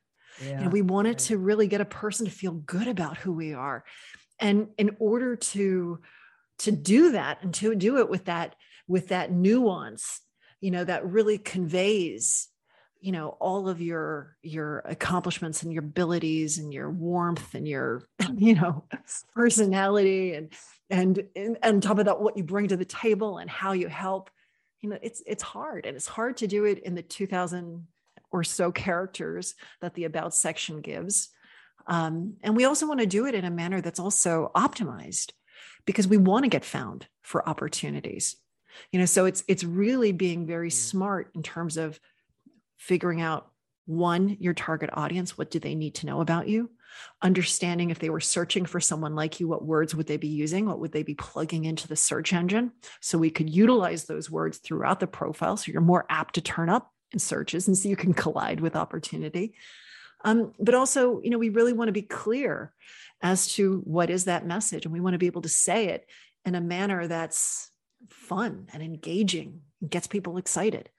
Yeah, 0.44 0.62
and 0.62 0.72
we 0.72 0.82
want 0.82 1.08
it 1.08 1.20
to 1.20 1.38
really 1.38 1.68
get 1.68 1.82
a 1.82 1.86
person 1.86 2.26
to 2.26 2.32
feel 2.32 2.54
good 2.54 2.88
about 2.88 3.18
who 3.18 3.34
we 3.34 3.54
are. 3.54 3.84
And 4.40 4.70
in 4.78 4.96
order 5.00 5.36
to, 5.36 6.00
to 6.60 6.72
do 6.72 7.12
that 7.12 7.44
and 7.44 7.54
to 7.56 7.76
do 7.76 7.98
it 8.00 8.10
with 8.10 8.26
that, 8.26 8.56
with 8.88 9.10
that 9.10 9.32
nuance, 9.32 10.22
you 10.62 10.72
know, 10.72 10.84
that 10.84 11.06
really 11.06 11.38
conveys 11.38 12.48
you 13.02 13.12
know 13.12 13.30
all 13.40 13.68
of 13.68 13.82
your 13.82 14.38
your 14.44 14.80
accomplishments 14.80 15.64
and 15.64 15.74
your 15.74 15.84
abilities 15.84 16.60
and 16.60 16.72
your 16.72 16.90
warmth 16.90 17.56
and 17.56 17.68
your 17.68 18.04
you 18.38 18.54
know 18.54 18.86
personality 19.34 20.36
and 20.36 20.54
and 20.90 21.24
and 21.36 21.58
on 21.64 21.82
top 21.82 21.98
of 21.98 22.06
that 22.06 22.22
what 22.22 22.38
you 22.38 22.44
bring 22.44 22.68
to 22.68 22.78
the 22.78 22.86
table 22.86 23.40
and 23.40 23.50
how 23.50 23.72
you 23.72 23.88
help 23.88 24.30
you 24.82 24.90
know 24.90 24.98
it's 25.02 25.22
it's 25.26 25.44
hard 25.44 25.86
and 25.86 25.96
it's 25.96 26.08
hard 26.08 26.38
to 26.38 26.48
do 26.48 26.66
it 26.66 26.80
in 26.80 26.96
the 26.96 27.02
2000 27.02 27.88
or 28.32 28.44
so 28.44 28.72
characters 28.72 29.56
that 29.82 29.94
the 29.94 30.06
about 30.06 30.34
section 30.34 30.82
gives. 30.82 31.30
Um, 31.88 32.36
and 32.44 32.56
we 32.56 32.66
also 32.66 32.88
want 32.88 33.00
to 33.00 33.06
do 33.06 33.26
it 33.26 33.36
in 33.36 33.44
a 33.44 33.52
manner 33.52 33.82
that's 33.82 34.00
also 34.00 34.52
optimized 34.56 35.32
because 35.86 36.08
we 36.08 36.18
want 36.18 36.46
to 36.46 36.50
get 36.50 36.64
found 36.64 37.08
for 37.22 37.48
opportunities. 37.48 38.38
You 38.92 39.00
know 39.00 39.06
so 39.06 39.26
it's 39.26 39.44
it's 39.48 39.64
really 39.64 40.12
being 40.12 40.46
very 40.48 40.70
mm. 40.70 40.74
smart 40.74 41.32
in 41.36 41.44
terms 41.44 41.78
of 41.78 42.00
figuring 42.78 43.22
out 43.22 43.52
one 43.86 44.38
your 44.40 44.54
target 44.54 44.90
audience 44.94 45.38
what 45.38 45.52
do 45.52 45.60
they 45.60 45.76
need 45.76 45.96
to 45.96 46.06
know 46.06 46.22
about 46.22 46.48
you 46.48 46.70
understanding 47.22 47.90
if 47.90 48.00
they 48.00 48.10
were 48.10 48.20
searching 48.20 48.66
for 48.66 48.80
someone 48.80 49.16
like 49.16 49.40
you 49.40 49.48
what 49.48 49.66
words 49.66 49.96
would 49.96 50.08
they 50.08 50.18
be 50.18 50.28
using? 50.28 50.66
What 50.66 50.80
would 50.80 50.92
they 50.92 51.04
be 51.04 51.16
plugging 51.16 51.66
into 51.66 51.88
the 51.88 51.96
search 51.96 52.34
engine? 52.34 52.72
So 53.00 53.18
we 53.18 53.30
could 53.30 53.50
utilize 53.50 54.06
those 54.06 54.30
words 54.30 54.58
throughout 54.58 55.00
the 55.00 55.08
profile 55.08 55.58
so 55.58 55.72
you're 55.72 55.82
more 55.82 56.06
apt 56.10 56.36
to 56.36 56.42
turn 56.42 56.70
up 56.70 56.92
in 57.12 57.20
searches 57.20 57.68
and 57.68 57.78
so 57.78 57.90
you 57.90 57.96
can 57.96 58.14
collide 58.14 58.60
with 58.60 58.76
opportunity. 58.76 59.54
Um, 60.24 60.54
but 60.60 60.76
also 60.76 61.22
you 61.22 61.30
know 61.30 61.38
we 61.38 61.50
really 61.50 61.74
want 61.74 61.88
to 61.90 61.94
be 61.94 62.04
clear 62.04 62.74
as 63.22 63.54
to 63.54 63.82
what 63.86 64.10
is 64.10 64.26
that 64.26 64.46
message 64.46 64.86
and 64.86 64.94
we 64.94 65.00
want 65.00 65.14
to 65.14 65.20
be 65.20 65.28
able 65.28 65.42
to 65.44 65.50
say 65.50 65.88
it 65.88 66.08
in 66.46 66.56
a 66.56 66.62
manner 66.62 67.08
that's 67.08 67.72
fun 68.10 68.68
and 68.74 68.82
engaging 68.82 69.62
and 69.80 69.90
gets 69.90 70.08
people 70.08 70.38
excited. 70.38 70.90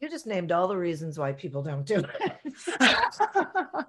You 0.00 0.10
just 0.10 0.26
named 0.26 0.50
all 0.50 0.66
the 0.66 0.76
reasons 0.76 1.18
why 1.18 1.32
people 1.32 1.62
don't 1.62 1.86
do 1.86 2.02
it. 2.20 2.32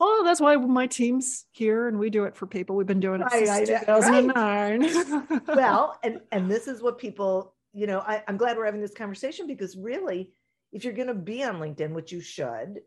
oh, 0.00 0.22
that's 0.24 0.40
why 0.40 0.56
my 0.56 0.86
team's 0.86 1.46
here 1.52 1.88
and 1.88 1.98
we 1.98 2.10
do 2.10 2.24
it 2.24 2.36
for 2.36 2.46
people. 2.46 2.76
We've 2.76 2.86
been 2.86 3.00
doing 3.00 3.20
it 3.20 3.24
right, 3.24 3.66
since 3.66 3.80
2009. 3.80 4.80
Right. 4.82 5.42
well, 5.56 5.98
and 6.02 6.20
and 6.32 6.50
this 6.50 6.68
is 6.68 6.82
what 6.82 6.98
people, 6.98 7.54
you 7.72 7.86
know, 7.86 8.00
I, 8.00 8.22
I'm 8.28 8.36
glad 8.36 8.56
we're 8.56 8.66
having 8.66 8.80
this 8.80 8.94
conversation 8.94 9.46
because 9.46 9.76
really, 9.76 10.32
if 10.72 10.84
you're 10.84 10.92
going 10.92 11.08
to 11.08 11.14
be 11.14 11.42
on 11.42 11.56
LinkedIn, 11.56 11.92
which 11.92 12.12
you 12.12 12.20
should, 12.20 12.80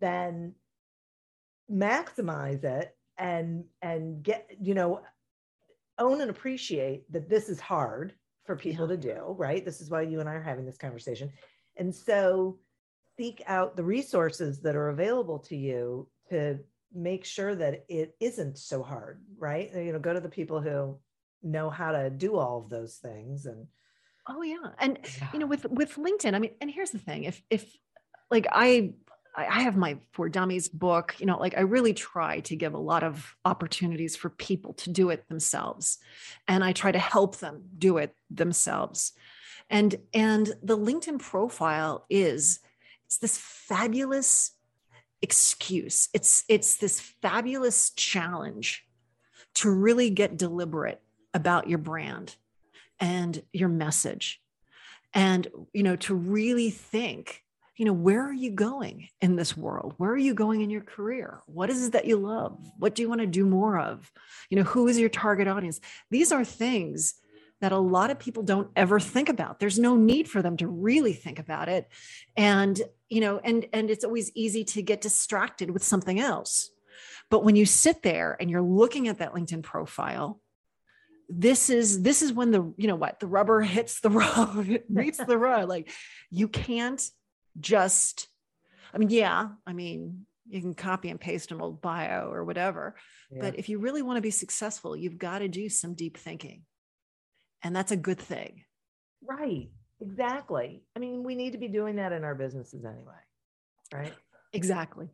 then 0.00 0.54
maximize 1.70 2.64
it 2.64 2.96
and 3.18 3.64
and 3.82 4.22
get, 4.22 4.50
you 4.60 4.74
know, 4.74 5.00
own 5.98 6.20
and 6.20 6.30
appreciate 6.30 7.10
that 7.12 7.28
this 7.28 7.48
is 7.48 7.60
hard 7.60 8.14
for 8.44 8.56
people 8.56 8.88
yeah. 8.88 8.96
to 8.96 9.14
do, 9.14 9.34
right? 9.38 9.64
This 9.64 9.80
is 9.80 9.90
why 9.90 10.02
you 10.02 10.20
and 10.20 10.28
I 10.28 10.34
are 10.34 10.42
having 10.42 10.66
this 10.66 10.76
conversation. 10.76 11.30
And 11.76 11.94
so 11.94 12.58
seek 13.16 13.42
out 13.46 13.76
the 13.76 13.84
resources 13.84 14.60
that 14.60 14.76
are 14.76 14.88
available 14.88 15.38
to 15.38 15.56
you 15.56 16.08
to 16.30 16.58
make 16.94 17.24
sure 17.24 17.54
that 17.54 17.84
it 17.88 18.14
isn't 18.20 18.58
so 18.58 18.82
hard, 18.82 19.20
right? 19.38 19.70
You 19.74 19.92
know, 19.92 19.98
go 19.98 20.12
to 20.12 20.20
the 20.20 20.28
people 20.28 20.60
who 20.60 20.98
know 21.42 21.70
how 21.70 21.92
to 21.92 22.10
do 22.10 22.36
all 22.36 22.58
of 22.58 22.70
those 22.70 22.96
things 22.96 23.44
and 23.44 23.66
oh 24.30 24.40
yeah 24.40 24.70
and 24.78 24.98
yeah. 25.18 25.28
you 25.34 25.38
know 25.38 25.44
with 25.44 25.66
with 25.66 25.96
linkedin 25.96 26.34
i 26.34 26.38
mean 26.38 26.52
and 26.62 26.70
here's 26.70 26.90
the 26.90 26.98
thing 26.98 27.24
if 27.24 27.42
if 27.50 27.76
like 28.30 28.46
i 28.50 28.94
I 29.36 29.62
have 29.62 29.76
my 29.76 29.98
For 30.12 30.28
Dummies 30.28 30.68
book, 30.68 31.16
you 31.18 31.26
know, 31.26 31.36
like 31.38 31.58
I 31.58 31.62
really 31.62 31.92
try 31.92 32.38
to 32.42 32.54
give 32.54 32.72
a 32.72 32.78
lot 32.78 33.02
of 33.02 33.34
opportunities 33.44 34.14
for 34.14 34.30
people 34.30 34.74
to 34.74 34.90
do 34.90 35.10
it 35.10 35.28
themselves. 35.28 35.98
And 36.46 36.62
I 36.62 36.70
try 36.70 36.92
to 36.92 37.00
help 37.00 37.38
them 37.38 37.64
do 37.76 37.98
it 37.98 38.14
themselves 38.30 39.12
and 39.70 39.96
and 40.12 40.52
the 40.62 40.76
linkedin 40.76 41.18
profile 41.18 42.04
is 42.10 42.60
it's 43.14 43.18
this 43.20 43.38
fabulous 43.38 44.52
excuse. 45.22 46.08
It's 46.12 46.44
it's 46.48 46.76
this 46.76 47.00
fabulous 47.00 47.90
challenge 47.90 48.84
to 49.54 49.70
really 49.70 50.10
get 50.10 50.36
deliberate 50.36 51.00
about 51.32 51.68
your 51.68 51.78
brand 51.78 52.34
and 52.98 53.40
your 53.52 53.68
message. 53.68 54.40
And 55.12 55.46
you 55.72 55.84
know 55.84 55.94
to 55.96 56.14
really 56.14 56.70
think 56.70 57.42
you 57.76 57.84
know 57.84 57.92
where 57.92 58.20
are 58.20 58.32
you 58.32 58.50
going 58.50 59.08
in 59.20 59.36
this 59.36 59.56
world? 59.56 59.94
Where 59.96 60.10
are 60.10 60.16
you 60.16 60.34
going 60.34 60.62
in 60.62 60.70
your 60.70 60.80
career? 60.80 61.40
What 61.46 61.70
is 61.70 61.86
it 61.86 61.92
that 61.92 62.06
you 62.06 62.16
love? 62.16 62.58
What 62.78 62.96
do 62.96 63.02
you 63.02 63.08
want 63.08 63.20
to 63.20 63.28
do 63.28 63.46
more 63.46 63.78
of? 63.78 64.10
You 64.50 64.56
know 64.56 64.64
who 64.64 64.88
is 64.88 64.98
your 64.98 65.08
target 65.08 65.46
audience? 65.46 65.80
These 66.10 66.32
are 66.32 66.44
things 66.44 67.14
that 67.60 67.72
a 67.72 67.78
lot 67.78 68.10
of 68.10 68.18
people 68.18 68.42
don't 68.42 68.70
ever 68.76 69.00
think 69.00 69.28
about. 69.28 69.58
There's 69.58 69.78
no 69.78 69.96
need 69.96 70.28
for 70.28 70.42
them 70.42 70.56
to 70.58 70.66
really 70.66 71.12
think 71.12 71.38
about 71.38 71.68
it. 71.68 71.88
And 72.36 72.80
you 73.08 73.20
know 73.20 73.40
and 73.42 73.66
and 73.72 73.90
it's 73.90 74.04
always 74.04 74.32
easy 74.34 74.64
to 74.64 74.82
get 74.82 75.00
distracted 75.00 75.70
with 75.70 75.84
something 75.84 76.20
else. 76.20 76.70
But 77.30 77.44
when 77.44 77.56
you 77.56 77.66
sit 77.66 78.02
there 78.02 78.36
and 78.38 78.50
you're 78.50 78.62
looking 78.62 79.08
at 79.08 79.18
that 79.18 79.32
linkedin 79.32 79.62
profile 79.62 80.40
this 81.28 81.70
is 81.70 82.02
this 82.02 82.20
is 82.20 82.34
when 82.34 82.50
the 82.50 82.74
you 82.76 82.86
know 82.86 82.96
what 82.96 83.18
the 83.18 83.26
rubber 83.26 83.62
hits 83.62 84.00
the 84.00 84.10
road 84.10 84.82
meets 84.88 85.18
the 85.18 85.38
road. 85.46 85.68
Like 85.68 85.90
you 86.30 86.48
can't 86.48 87.02
just 87.60 88.28
i 88.92 88.98
mean 88.98 89.10
yeah 89.10 89.48
i 89.66 89.72
mean 89.72 90.26
you 90.46 90.60
can 90.60 90.74
copy 90.74 91.08
and 91.08 91.20
paste 91.20 91.52
an 91.52 91.60
old 91.60 91.80
bio 91.80 92.30
or 92.30 92.44
whatever 92.44 92.96
yeah. 93.30 93.40
but 93.40 93.58
if 93.58 93.68
you 93.68 93.78
really 93.78 94.02
want 94.02 94.16
to 94.16 94.22
be 94.22 94.30
successful 94.30 94.96
you've 94.96 95.18
got 95.18 95.38
to 95.38 95.48
do 95.48 95.68
some 95.68 95.94
deep 95.94 96.16
thinking 96.16 96.62
and 97.64 97.74
that's 97.74 97.90
a 97.90 97.96
good 97.96 98.20
thing. 98.20 98.62
Right. 99.26 99.70
Exactly. 100.00 100.84
I 100.94 100.98
mean, 100.98 101.24
we 101.24 101.34
need 101.34 101.52
to 101.52 101.58
be 101.58 101.68
doing 101.68 101.96
that 101.96 102.12
in 102.12 102.24
our 102.24 102.34
businesses 102.34 102.84
anyway. 102.84 103.14
Right. 103.92 104.12
Exactly. 104.52 105.08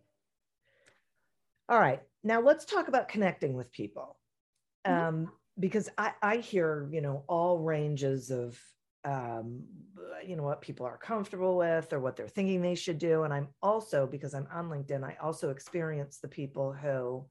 All 1.68 1.78
right. 1.78 2.02
Now 2.24 2.40
let's 2.40 2.64
talk 2.64 2.88
about 2.88 3.08
connecting 3.08 3.54
with 3.54 3.72
people. 3.72 4.18
Mm-hmm. 4.86 5.08
Um, 5.08 5.32
because 5.58 5.88
I, 5.96 6.12
I 6.22 6.36
hear, 6.38 6.88
you 6.90 7.00
know, 7.00 7.24
all 7.28 7.58
ranges 7.58 8.30
of, 8.30 8.58
um, 9.04 9.62
you 10.26 10.36
know, 10.36 10.42
what 10.42 10.62
people 10.62 10.86
are 10.86 10.98
comfortable 10.98 11.56
with 11.56 11.92
or 11.92 12.00
what 12.00 12.16
they're 12.16 12.28
thinking 12.28 12.62
they 12.62 12.74
should 12.74 12.98
do. 12.98 13.22
And 13.22 13.32
I'm 13.32 13.48
also, 13.62 14.06
because 14.06 14.34
I'm 14.34 14.48
on 14.52 14.68
LinkedIn, 14.68 15.04
I 15.04 15.16
also 15.22 15.50
experience 15.50 16.18
the 16.18 16.28
people 16.28 16.72
who 16.72 17.26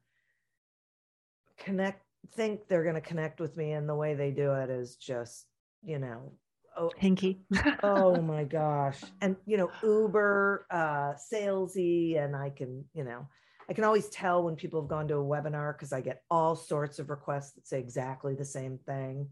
connect 1.57 2.03
think 2.33 2.67
they're 2.67 2.83
going 2.83 2.95
to 2.95 3.01
connect 3.01 3.39
with 3.39 3.55
me 3.57 3.71
and 3.71 3.87
the 3.87 3.95
way 3.95 4.15
they 4.15 4.31
do 4.31 4.53
it 4.53 4.69
is 4.69 4.95
just 4.95 5.45
you 5.83 5.99
know 5.99 6.31
oh 6.77 6.91
hinky. 7.01 7.39
oh 7.83 8.21
my 8.21 8.43
gosh. 8.43 9.01
And 9.21 9.35
you 9.45 9.57
know 9.57 9.71
uber 9.83 10.65
uh 10.71 11.13
salesy 11.31 12.21
and 12.21 12.35
i 12.35 12.49
can 12.49 12.85
you 12.93 13.03
know 13.03 13.27
i 13.69 13.73
can 13.73 13.83
always 13.83 14.09
tell 14.09 14.43
when 14.43 14.55
people 14.55 14.81
have 14.81 14.89
gone 14.89 15.07
to 15.07 15.15
a 15.15 15.23
webinar 15.23 15.75
because 15.75 15.93
i 15.93 16.01
get 16.01 16.23
all 16.29 16.55
sorts 16.55 16.99
of 16.99 17.09
requests 17.09 17.53
that 17.53 17.67
say 17.67 17.79
exactly 17.79 18.35
the 18.35 18.45
same 18.45 18.77
thing. 18.85 19.27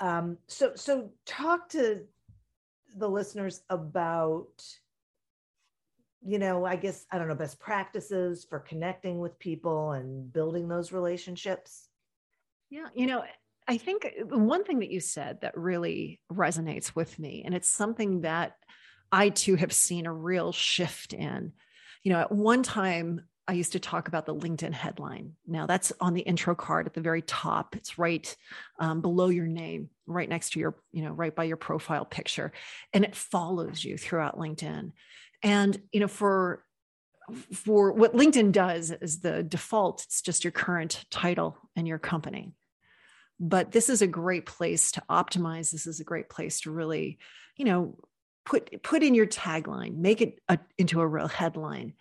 Um 0.00 0.38
so 0.46 0.72
so 0.74 1.10
talk 1.24 1.68
to 1.70 2.02
the 2.96 3.08
listeners 3.08 3.62
about 3.70 4.62
you 6.24 6.38
know 6.38 6.64
i 6.64 6.74
guess 6.76 7.06
i 7.12 7.18
don't 7.18 7.28
know 7.28 7.34
best 7.34 7.60
practices 7.60 8.44
for 8.48 8.58
connecting 8.58 9.18
with 9.20 9.38
people 9.38 9.92
and 9.92 10.32
building 10.32 10.66
those 10.66 10.92
relationships 10.92 11.85
yeah, 12.70 12.88
you 12.94 13.06
know, 13.06 13.24
I 13.68 13.78
think 13.78 14.06
uh, 14.06 14.36
one 14.36 14.64
thing 14.64 14.80
that 14.80 14.90
you 14.90 15.00
said 15.00 15.40
that 15.42 15.56
really 15.56 16.20
resonates 16.32 16.94
with 16.94 17.18
me, 17.18 17.42
and 17.44 17.54
it's 17.54 17.70
something 17.70 18.22
that 18.22 18.56
I 19.12 19.28
too 19.30 19.56
have 19.56 19.72
seen 19.72 20.06
a 20.06 20.12
real 20.12 20.52
shift 20.52 21.12
in. 21.12 21.52
You 22.02 22.12
know, 22.12 22.20
at 22.20 22.32
one 22.32 22.62
time, 22.62 23.22
I 23.48 23.52
used 23.52 23.72
to 23.72 23.80
talk 23.80 24.08
about 24.08 24.26
the 24.26 24.34
LinkedIn 24.34 24.72
headline. 24.72 25.32
Now 25.46 25.66
that's 25.66 25.92
on 26.00 26.14
the 26.14 26.22
intro 26.22 26.54
card 26.54 26.86
at 26.86 26.94
the 26.94 27.00
very 27.00 27.22
top. 27.22 27.76
It's 27.76 27.98
right 27.98 28.34
um, 28.80 29.00
below 29.00 29.28
your 29.28 29.46
name, 29.46 29.90
right 30.06 30.28
next 30.28 30.50
to 30.50 30.60
your, 30.60 30.76
you 30.92 31.02
know, 31.02 31.12
right 31.12 31.34
by 31.34 31.44
your 31.44 31.56
profile 31.56 32.04
picture, 32.04 32.52
and 32.92 33.04
it 33.04 33.14
follows 33.14 33.84
you 33.84 33.96
throughout 33.96 34.38
LinkedIn. 34.38 34.92
And 35.42 35.80
you 35.92 36.00
know, 36.00 36.08
for 36.08 36.64
for 37.52 37.92
what 37.92 38.14
LinkedIn 38.14 38.52
does 38.52 38.90
is 38.90 39.20
the 39.20 39.42
default, 39.42 40.04
it's 40.04 40.22
just 40.22 40.44
your 40.44 40.52
current 40.52 41.04
title 41.10 41.58
and 41.74 41.86
your 41.86 41.98
company. 41.98 42.52
But 43.38 43.72
this 43.72 43.88
is 43.88 44.02
a 44.02 44.06
great 44.06 44.46
place 44.46 44.92
to 44.92 45.02
optimize. 45.10 45.70
This 45.70 45.86
is 45.86 46.00
a 46.00 46.04
great 46.04 46.30
place 46.30 46.60
to 46.60 46.70
really, 46.70 47.18
you 47.56 47.64
know, 47.64 47.98
put 48.44 48.82
put 48.82 49.02
in 49.02 49.14
your 49.14 49.26
tagline, 49.26 49.96
make 49.98 50.22
it 50.22 50.40
a, 50.48 50.58
into 50.78 51.00
a 51.00 51.06
real 51.06 51.28
headline. 51.28 51.94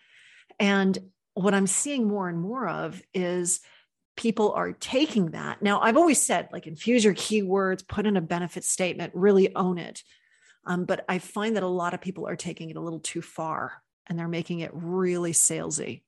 And 0.60 0.98
what 1.34 1.54
I'm 1.54 1.68
seeing 1.68 2.08
more 2.08 2.30
and 2.30 2.40
more 2.40 2.68
of 2.68 3.02
is 3.14 3.60
people 4.16 4.54
are 4.54 4.72
taking 4.72 5.32
that. 5.32 5.62
Now, 5.62 5.82
I've 5.82 5.98
always 5.98 6.22
said, 6.22 6.48
like, 6.54 6.68
infuse 6.68 7.04
your 7.04 7.14
keywords, 7.14 7.86
put 7.86 8.06
in 8.06 8.16
a 8.16 8.22
benefit 8.22 8.64
statement, 8.64 9.12
really 9.14 9.54
own 9.56 9.78
it. 9.78 10.04
Um, 10.66 10.86
but 10.86 11.04
I 11.10 11.20
find 11.20 11.58
that 11.58 11.64
a 11.64 11.68
lot 11.68 11.94
of 11.94 12.00
people 12.00 12.28
are 12.28 12.38
taking 12.38 12.70
it 12.70 12.78
a 12.78 12.82
little 12.82 13.02
too 13.02 13.22
far 13.22 13.84
and 14.08 14.18
they're 14.18 14.28
making 14.28 14.60
it 14.60 14.72
really 14.74 15.32
salesy. 15.32 16.04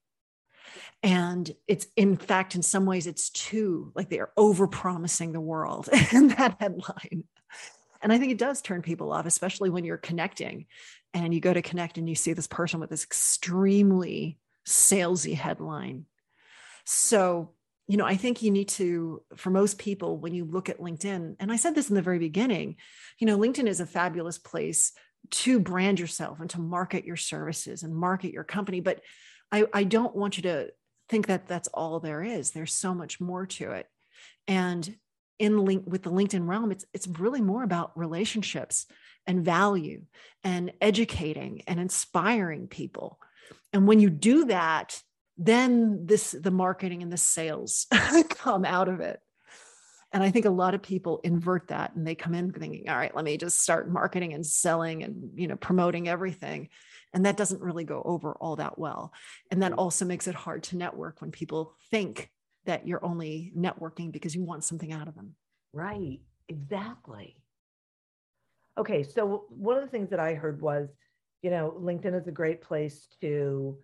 And 1.04 1.50
it's, 1.68 1.88
in 1.96 2.18
fact, 2.18 2.56
in 2.56 2.62
some 2.62 2.86
ways, 2.86 3.08
it's 3.08 3.30
too 3.30 3.92
like 3.96 4.10
they're 4.10 4.32
over 4.36 4.68
promising 4.68 5.32
the 5.32 5.42
world 5.42 5.89
in 6.12 6.30
that 6.30 6.58
headline. 6.60 7.24
And 8.01 8.13
I 8.13 8.20
think 8.20 8.32
it 8.32 8.38
does 8.38 8.62
turn 8.62 8.82
people 8.82 9.12
off, 9.12 9.25
especially 9.25 9.70
when 9.70 9.84
you're 9.84 9.98
connecting 9.98 10.66
and 11.13 11.34
you 11.34 11.39
go 11.39 11.54
to 11.54 11.62
connect 11.62 11.98
and 11.98 12.08
you 12.08 12.16
see 12.16 12.34
this 12.34 12.48
person 12.48 12.80
with 12.80 12.89
this 12.89 13.04
extremely 13.04 14.38
salesy 14.68 15.34
headline. 15.34 16.06
So, 16.86 17.54
you 17.88 17.98
know, 17.98 18.06
I 18.06 18.16
think 18.16 18.42
you 18.42 18.51
need 18.51 18.70
to, 18.70 19.24
for 19.36 19.50
most 19.50 19.80
people, 19.80 20.18
when 20.18 20.34
you 20.34 20.46
look 20.46 20.70
at 20.70 20.80
LinkedIn, 20.80 21.38
and 21.39 21.51
I 21.51 21.56
said 21.56 21.74
this 21.74 21.89
in 21.89 21.96
the 21.96 22.01
very 22.01 22.20
beginning, 22.20 22.75
you 23.18 23.25
know, 23.25 23.38
LinkedIn 23.38 23.68
is 23.68 23.80
a 23.80 23.86
fabulous 23.86 24.38
place 24.38 24.92
to 25.31 25.60
brand 25.60 26.00
yourself 26.00 26.39
and 26.39 26.50
to 26.51 26.60
market 26.60 27.05
your 27.05 27.15
services 27.15 27.84
and 27.84 27.96
market 27.96 28.34
your 28.34 28.43
company. 28.43 28.79
But 28.79 29.01
I, 29.51 29.65
I 29.74 29.84
don't 29.84 30.15
want 30.15 30.38
you 30.38 30.43
to 30.43 30.69
think 31.10 31.27
that 31.27 31.48
that's 31.48 31.67
all 31.69 32.00
there 32.00 32.24
is. 32.24 32.51
There's 32.51 32.74
so 32.74 32.93
much 32.93 33.19
more 33.19 33.46
to 33.46 33.72
it. 33.72 33.88
And 34.48 34.98
in 35.39 35.63
link 35.63 35.84
with 35.86 36.03
the 36.03 36.12
LinkedIn 36.12 36.48
realm, 36.48 36.72
it's 36.72 36.86
it's 36.93 37.07
really 37.07 37.41
more 37.41 37.63
about 37.63 37.98
relationships 37.98 38.88
and 39.25 39.46
value 39.46 40.01
and 40.43 40.72
educating 40.81 41.62
and 41.67 41.79
inspiring 41.79 42.67
people. 42.67 43.19
And 43.74 43.88
when 43.88 44.00
you 44.00 44.10
do 44.10 44.46
that, 44.46 45.00
then 45.38 46.05
this 46.07 46.31
the 46.31 46.51
marketing 46.51 47.03
and 47.03 47.12
the 47.12 47.17
sales 47.17 47.86
come 48.29 48.65
out 48.65 48.88
of 48.88 49.00
it. 49.00 49.19
And 50.17 50.24
I 50.24 50.31
think 50.31 50.45
a 50.45 50.50
lot 50.50 50.74
of 50.74 50.81
people 50.81 51.19
invert 51.24 51.67
that 51.67 51.95
and 51.95 52.05
they 52.05 52.15
come 52.15 52.33
in 52.33 52.51
thinking, 52.51 52.89
all 52.89 52.97
right, 52.97 53.15
let 53.15 53.24
me 53.24 53.38
just 53.38 53.62
start 53.62 53.88
marketing 53.88 54.33
and 54.33 54.43
selling 54.43 55.03
and 55.03 55.29
you 55.36 55.47
know 55.47 55.55
promoting 55.55 56.09
everything. 56.09 56.69
And 57.13 57.27
that 57.27 57.38
doesn't 57.38 57.62
really 57.62 57.83
go 57.83 58.01
over 58.03 58.33
all 58.33 58.55
that 58.55 58.79
well. 58.79 59.13
And 59.51 59.62
that 59.62 59.74
also 59.74 60.05
makes 60.05 60.27
it 60.27 60.33
hard 60.33 60.63
to 60.63 60.75
network 60.75 61.21
when 61.21 61.29
people 61.29 61.75
think 61.91 62.31
that 62.65 62.88
you're 62.88 63.05
only 63.05 63.53
networking 63.55 64.12
because 64.12 64.33
you 64.33 64.43
want 64.43 64.63
something 64.63 64.91
out 64.91 65.07
of 65.07 65.13
them. 65.13 65.36
Right. 65.71 66.19
Exactly. 66.50 67.38
Okay. 68.75 69.03
So, 69.03 69.45
one 69.50 69.77
of 69.77 69.83
the 69.83 69.91
things 69.91 70.09
that 70.09 70.19
I 70.19 70.33
heard 70.33 70.63
was, 70.63 70.89
you 71.43 71.51
know, 71.51 71.77
LinkedIn 71.79 72.19
is 72.19 72.27
a 72.27 72.31
great 72.31 72.63
place 72.63 73.07
to 73.21 73.77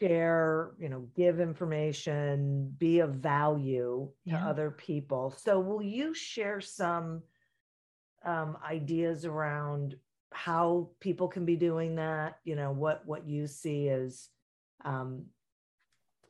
share, 0.00 0.72
you 0.78 0.88
know, 0.88 1.08
give 1.16 1.40
information, 1.40 2.74
be 2.78 3.00
of 3.00 3.10
value 3.14 4.10
to 4.28 4.30
Yeah. 4.30 4.48
other 4.48 4.70
people. 4.70 5.30
So, 5.30 5.60
will 5.60 5.82
you 5.82 6.14
share 6.14 6.60
some 6.60 7.22
um, 8.24 8.56
ideas 8.64 9.24
around 9.24 9.96
how 10.32 10.90
people 11.00 11.28
can 11.28 11.44
be 11.44 11.56
doing 11.56 11.96
that? 11.96 12.38
You 12.44 12.56
know, 12.56 12.72
what 12.72 13.06
what 13.06 13.26
you 13.26 13.46
see 13.46 13.88
as 13.88 14.28
um, 14.84 15.26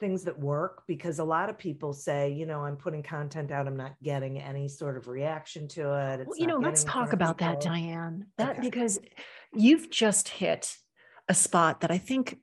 things 0.01 0.25
that 0.25 0.39
work? 0.39 0.85
Because 0.87 1.19
a 1.19 1.25
lot 1.25 1.49
of 1.49 1.57
people 1.57 1.93
say, 1.93 2.33
you 2.33 2.47
know, 2.47 2.61
I'm 2.65 2.77
putting 2.77 3.03
content 3.03 3.51
out, 3.51 3.67
I'm 3.67 3.77
not 3.77 3.95
getting 4.03 4.41
any 4.41 4.69
sort 4.69 4.97
of 4.97 5.09
reaction 5.09 5.69
to 5.69 5.95
it. 5.95 6.21
It's 6.21 6.29
Well, 6.29 6.39
you 6.39 6.47
know, 6.47 6.59
let's 6.59 6.83
getting 6.85 6.89
in 6.89 6.93
front 6.93 7.07
talk 7.07 7.13
about 7.13 7.39
that. 7.39 7.61
Diane. 7.61 8.27
That 8.37 8.51
Okay. 8.59 8.61
because 8.61 8.99
you've 9.55 9.91
just 9.91 10.29
hit 10.29 10.77
a 11.29 11.35
spot 11.35 11.81
that 11.81 11.91
I 11.91 11.99
think 11.99 12.39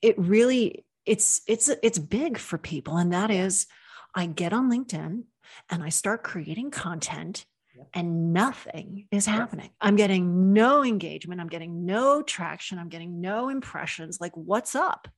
it 0.00 0.18
really 0.18 0.84
it's 1.06 1.42
it's 1.46 1.68
it's 1.82 1.98
big 1.98 2.38
for 2.38 2.58
people 2.58 2.96
and 2.96 3.12
that 3.12 3.30
is 3.30 3.66
I 4.14 4.26
get 4.26 4.52
on 4.52 4.70
LinkedIn 4.70 5.24
and 5.70 5.82
I 5.82 5.88
start 5.88 6.22
creating 6.22 6.70
content 6.70 7.44
Yep. 7.74 7.86
and 7.94 8.32
nothing 8.34 9.06
is 9.10 9.24
happening. 9.24 9.70
I'm 9.80 9.96
getting 9.96 10.52
no 10.52 10.84
engagement, 10.84 11.40
I'm 11.40 11.48
getting 11.48 11.86
no 11.86 12.22
traction, 12.22 12.78
I'm 12.78 12.90
getting 12.90 13.20
no 13.22 13.48
impressions 13.48 14.20
like 14.20 14.36
what's 14.36 14.74
up? 14.74 15.08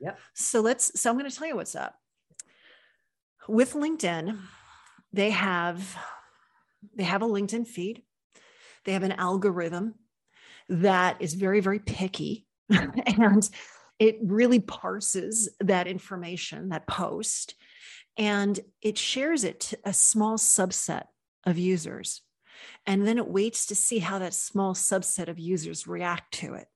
Yep. 0.00 0.18
So 0.34 0.60
let's 0.60 1.00
so 1.00 1.08
I'm 1.10 1.16
going 1.16 1.30
to 1.30 1.36
tell 1.36 1.46
you 1.46 1.54
what's 1.54 1.76
up. 1.76 1.94
With 3.48 3.74
LinkedIn, 3.74 4.38
they 5.12 5.30
have 5.30 5.96
they 6.96 7.04
have 7.04 7.22
a 7.22 7.26
LinkedIn 7.26 7.68
feed. 7.68 8.02
They 8.84 8.92
have 8.92 9.02
an 9.04 9.12
algorithm 9.12 9.94
that 10.68 11.20
is 11.20 11.34
very 11.34 11.60
very 11.60 11.78
picky 11.78 12.46
and 12.70 13.48
it 14.00 14.18
really 14.22 14.58
parses 14.58 15.48
that 15.60 15.86
information, 15.86 16.70
that 16.70 16.88
post, 16.88 17.54
and 18.16 18.58
it 18.82 18.98
shares 18.98 19.44
it 19.44 19.60
to 19.60 19.78
a 19.84 19.92
small 19.92 20.38
subset 20.38 21.04
of 21.44 21.58
users. 21.58 22.22
And 22.86 23.06
then 23.06 23.18
it 23.18 23.28
waits 23.28 23.66
to 23.66 23.74
see 23.74 23.98
how 23.98 24.18
that 24.18 24.34
small 24.34 24.74
subset 24.74 25.28
of 25.28 25.38
users 25.38 25.86
react 25.86 26.34
to 26.34 26.54
it. 26.54 26.66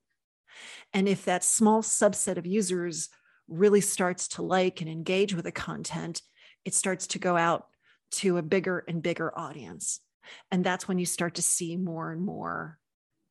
And 0.93 1.09
if 1.09 1.25
that 1.25 1.43
small 1.43 1.83
subset 1.83 2.37
of 2.37 2.47
users 2.47 3.09
really 3.49 3.81
starts 3.81 4.29
to 4.29 4.43
like 4.43 4.81
and 4.81 4.89
engage 4.89 5.35
with 5.35 5.45
the 5.45 5.53
content, 5.53 6.23
it 6.65 6.75
starts 6.75 7.07
to 7.09 7.19
go 7.19 7.37
out 7.37 7.67
to 8.13 8.37
a 8.37 8.43
bigger 8.43 8.85
and 8.87 9.03
bigger 9.03 9.37
audience. 9.37 10.01
And 10.51 10.63
that's 10.63 10.87
when 10.87 10.99
you 10.99 11.07
start 11.07 11.35
to 11.35 11.43
see 11.43 11.77
more 11.77 12.13
and 12.13 12.23
more 12.23 12.79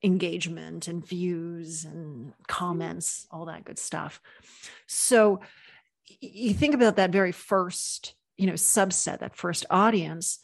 engagement 0.03 0.87
and 0.87 1.05
views 1.05 1.85
and 1.85 2.33
comments, 2.47 3.25
all 3.31 3.45
that 3.45 3.65
good 3.65 3.79
stuff. 3.79 4.21
So 4.87 5.39
you 6.19 6.53
think 6.53 6.75
about 6.75 6.97
that 6.97 7.11
very 7.11 7.31
first, 7.31 8.15
you 8.37 8.47
know, 8.47 8.53
subset, 8.53 9.19
that 9.19 9.37
first 9.37 9.65
audience, 9.69 10.39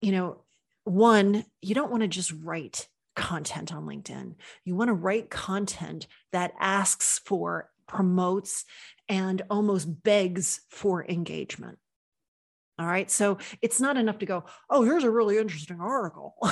you 0.00 0.12
know, 0.12 0.42
one, 0.84 1.44
you 1.62 1.74
don't 1.74 1.90
want 1.90 2.02
to 2.02 2.08
just 2.08 2.32
write 2.42 2.88
content 3.14 3.72
on 3.72 3.84
LinkedIn. 3.84 4.34
You 4.64 4.74
want 4.74 4.88
to 4.88 4.94
write 4.94 5.30
content 5.30 6.06
that 6.32 6.52
asks 6.58 7.20
for, 7.24 7.70
promotes, 7.86 8.64
and 9.08 9.42
almost 9.50 10.02
begs 10.02 10.60
for 10.70 11.04
engagement. 11.04 11.78
All 12.78 12.86
right. 12.86 13.10
So 13.10 13.38
it's 13.60 13.80
not 13.80 13.96
enough 13.96 14.18
to 14.18 14.26
go, 14.26 14.44
oh, 14.70 14.82
here's 14.84 15.04
a 15.04 15.10
really 15.10 15.36
interesting 15.36 15.80
article. 15.80 16.36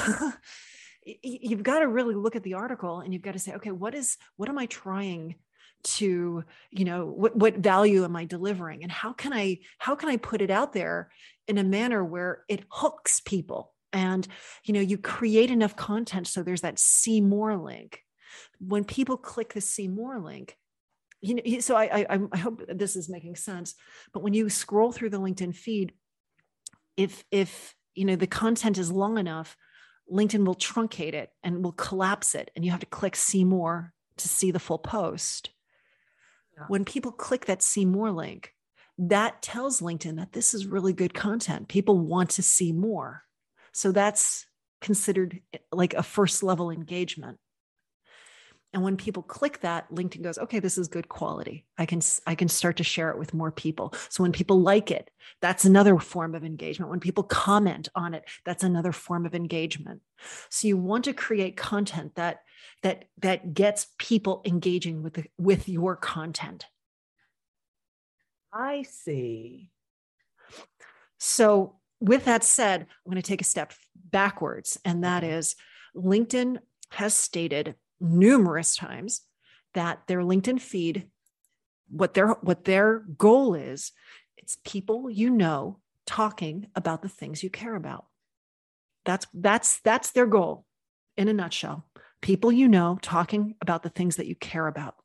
You've 1.22 1.62
got 1.62 1.78
to 1.78 1.88
really 1.88 2.14
look 2.14 2.34
at 2.34 2.42
the 2.42 2.54
article 2.54 3.00
and 3.00 3.12
you've 3.12 3.22
got 3.22 3.32
to 3.32 3.38
say, 3.38 3.54
okay, 3.54 3.70
what 3.70 3.94
is, 3.94 4.16
what 4.36 4.48
am 4.48 4.58
I 4.58 4.66
trying 4.66 5.36
to, 5.84 6.42
you 6.70 6.84
know, 6.84 7.06
what, 7.06 7.36
what 7.36 7.58
value 7.58 8.02
am 8.02 8.16
I 8.16 8.24
delivering? 8.24 8.82
And 8.82 8.90
how 8.90 9.12
can 9.12 9.32
I, 9.32 9.60
how 9.78 9.94
can 9.94 10.08
I 10.08 10.16
put 10.16 10.42
it 10.42 10.50
out 10.50 10.72
there 10.72 11.10
in 11.46 11.58
a 11.58 11.64
manner 11.64 12.04
where 12.04 12.42
it 12.48 12.64
hooks 12.68 13.20
people? 13.20 13.72
And, 13.92 14.26
you 14.64 14.74
know, 14.74 14.80
you 14.80 14.98
create 14.98 15.50
enough 15.50 15.76
content 15.76 16.26
so 16.26 16.42
there's 16.42 16.62
that 16.62 16.78
see 16.78 17.20
more 17.20 17.56
link. 17.56 18.02
When 18.58 18.84
people 18.84 19.16
click 19.16 19.54
the 19.54 19.60
see 19.60 19.86
more 19.86 20.18
link, 20.18 20.56
you 21.20 21.36
know, 21.36 21.60
so 21.60 21.76
I, 21.76 22.04
I, 22.10 22.18
I 22.32 22.36
hope 22.38 22.62
this 22.68 22.96
is 22.96 23.08
making 23.08 23.36
sense. 23.36 23.74
But 24.12 24.22
when 24.22 24.34
you 24.34 24.48
scroll 24.48 24.92
through 24.92 25.10
the 25.10 25.20
LinkedIn 25.20 25.54
feed, 25.54 25.92
if 26.96 27.24
if 27.30 27.74
you 27.94 28.04
know 28.04 28.16
the 28.16 28.26
content 28.26 28.78
is 28.78 28.92
long 28.92 29.18
enough, 29.18 29.56
LinkedIn 30.12 30.44
will 30.44 30.54
truncate 30.54 31.14
it 31.14 31.30
and 31.42 31.64
will 31.64 31.72
collapse 31.72 32.34
it, 32.34 32.50
and 32.54 32.64
you 32.64 32.70
have 32.70 32.80
to 32.80 32.86
click 32.86 33.16
see 33.16 33.44
more 33.44 33.92
to 34.18 34.28
see 34.28 34.50
the 34.50 34.58
full 34.58 34.78
post. 34.78 35.50
Yeah. 36.56 36.64
When 36.68 36.84
people 36.84 37.12
click 37.12 37.46
that 37.46 37.62
see 37.62 37.84
more 37.84 38.10
link, 38.10 38.52
that 38.98 39.42
tells 39.42 39.80
LinkedIn 39.80 40.16
that 40.16 40.32
this 40.32 40.54
is 40.54 40.66
really 40.66 40.92
good 40.92 41.12
content. 41.12 41.68
People 41.68 41.98
want 41.98 42.30
to 42.30 42.42
see 42.42 42.72
more. 42.72 43.24
So 43.72 43.92
that's 43.92 44.46
considered 44.80 45.40
like 45.70 45.94
a 45.94 46.02
first 46.02 46.42
level 46.42 46.70
engagement. 46.70 47.38
And 48.72 48.82
when 48.82 48.96
people 48.96 49.22
click 49.22 49.60
that, 49.60 49.90
LinkedIn 49.90 50.22
goes, 50.22 50.36
okay, 50.38 50.58
this 50.58 50.76
is 50.76 50.88
good 50.88 51.08
quality. 51.08 51.64
I 51.78 51.86
can 51.86 52.00
I 52.26 52.34
can 52.34 52.48
start 52.48 52.76
to 52.76 52.84
share 52.84 53.10
it 53.10 53.18
with 53.18 53.32
more 53.32 53.50
people. 53.50 53.94
So 54.10 54.22
when 54.22 54.32
people 54.32 54.60
like 54.60 54.90
it, 54.90 55.10
that's 55.40 55.64
another 55.64 55.98
form 55.98 56.34
of 56.34 56.44
engagement. 56.44 56.90
When 56.90 57.00
people 57.00 57.24
comment 57.24 57.88
on 57.94 58.12
it, 58.12 58.24
that's 58.44 58.64
another 58.64 58.92
form 58.92 59.24
of 59.24 59.34
engagement. 59.34 60.02
So 60.50 60.68
you 60.68 60.76
want 60.76 61.04
to 61.04 61.14
create 61.14 61.56
content 61.56 62.16
that 62.16 62.42
that 62.82 63.06
that 63.18 63.54
gets 63.54 63.86
people 63.98 64.42
engaging 64.44 65.02
with 65.02 65.14
the, 65.14 65.24
with 65.38 65.68
your 65.68 65.96
content. 65.96 66.66
I 68.52 68.82
see. 68.82 69.70
So, 71.18 71.76
with 72.00 72.24
that 72.26 72.44
said, 72.44 72.82
I'm 72.82 73.10
going 73.10 73.20
to 73.20 73.26
take 73.26 73.40
a 73.40 73.44
step 73.44 73.72
backwards, 73.94 74.78
and 74.84 75.04
that 75.04 75.24
is 75.24 75.56
LinkedIn 75.94 76.58
has 76.90 77.14
stated 77.14 77.74
numerous 78.00 78.76
times 78.76 79.22
that 79.74 80.06
their 80.06 80.20
LinkedIn 80.20 80.60
feed, 80.60 81.08
what 81.88 82.14
their 82.14 82.28
what 82.28 82.64
their 82.64 83.00
goal 83.18 83.54
is, 83.54 83.92
it's 84.36 84.58
people 84.64 85.10
you 85.10 85.30
know 85.30 85.78
talking 86.06 86.68
about 86.74 87.02
the 87.02 87.08
things 87.08 87.42
you 87.42 87.50
care 87.50 87.74
about. 87.74 88.06
That's 89.04 89.26
that's 89.34 89.80
that's 89.80 90.10
their 90.10 90.26
goal 90.26 90.64
in 91.16 91.28
a 91.28 91.32
nutshell. 91.32 91.86
People 92.20 92.50
you 92.50 92.68
know 92.68 92.98
talking 93.02 93.54
about 93.60 93.82
the 93.82 93.88
things 93.88 94.16
that 94.16 94.26
you 94.26 94.34
care 94.34 94.66
about. 94.66 94.96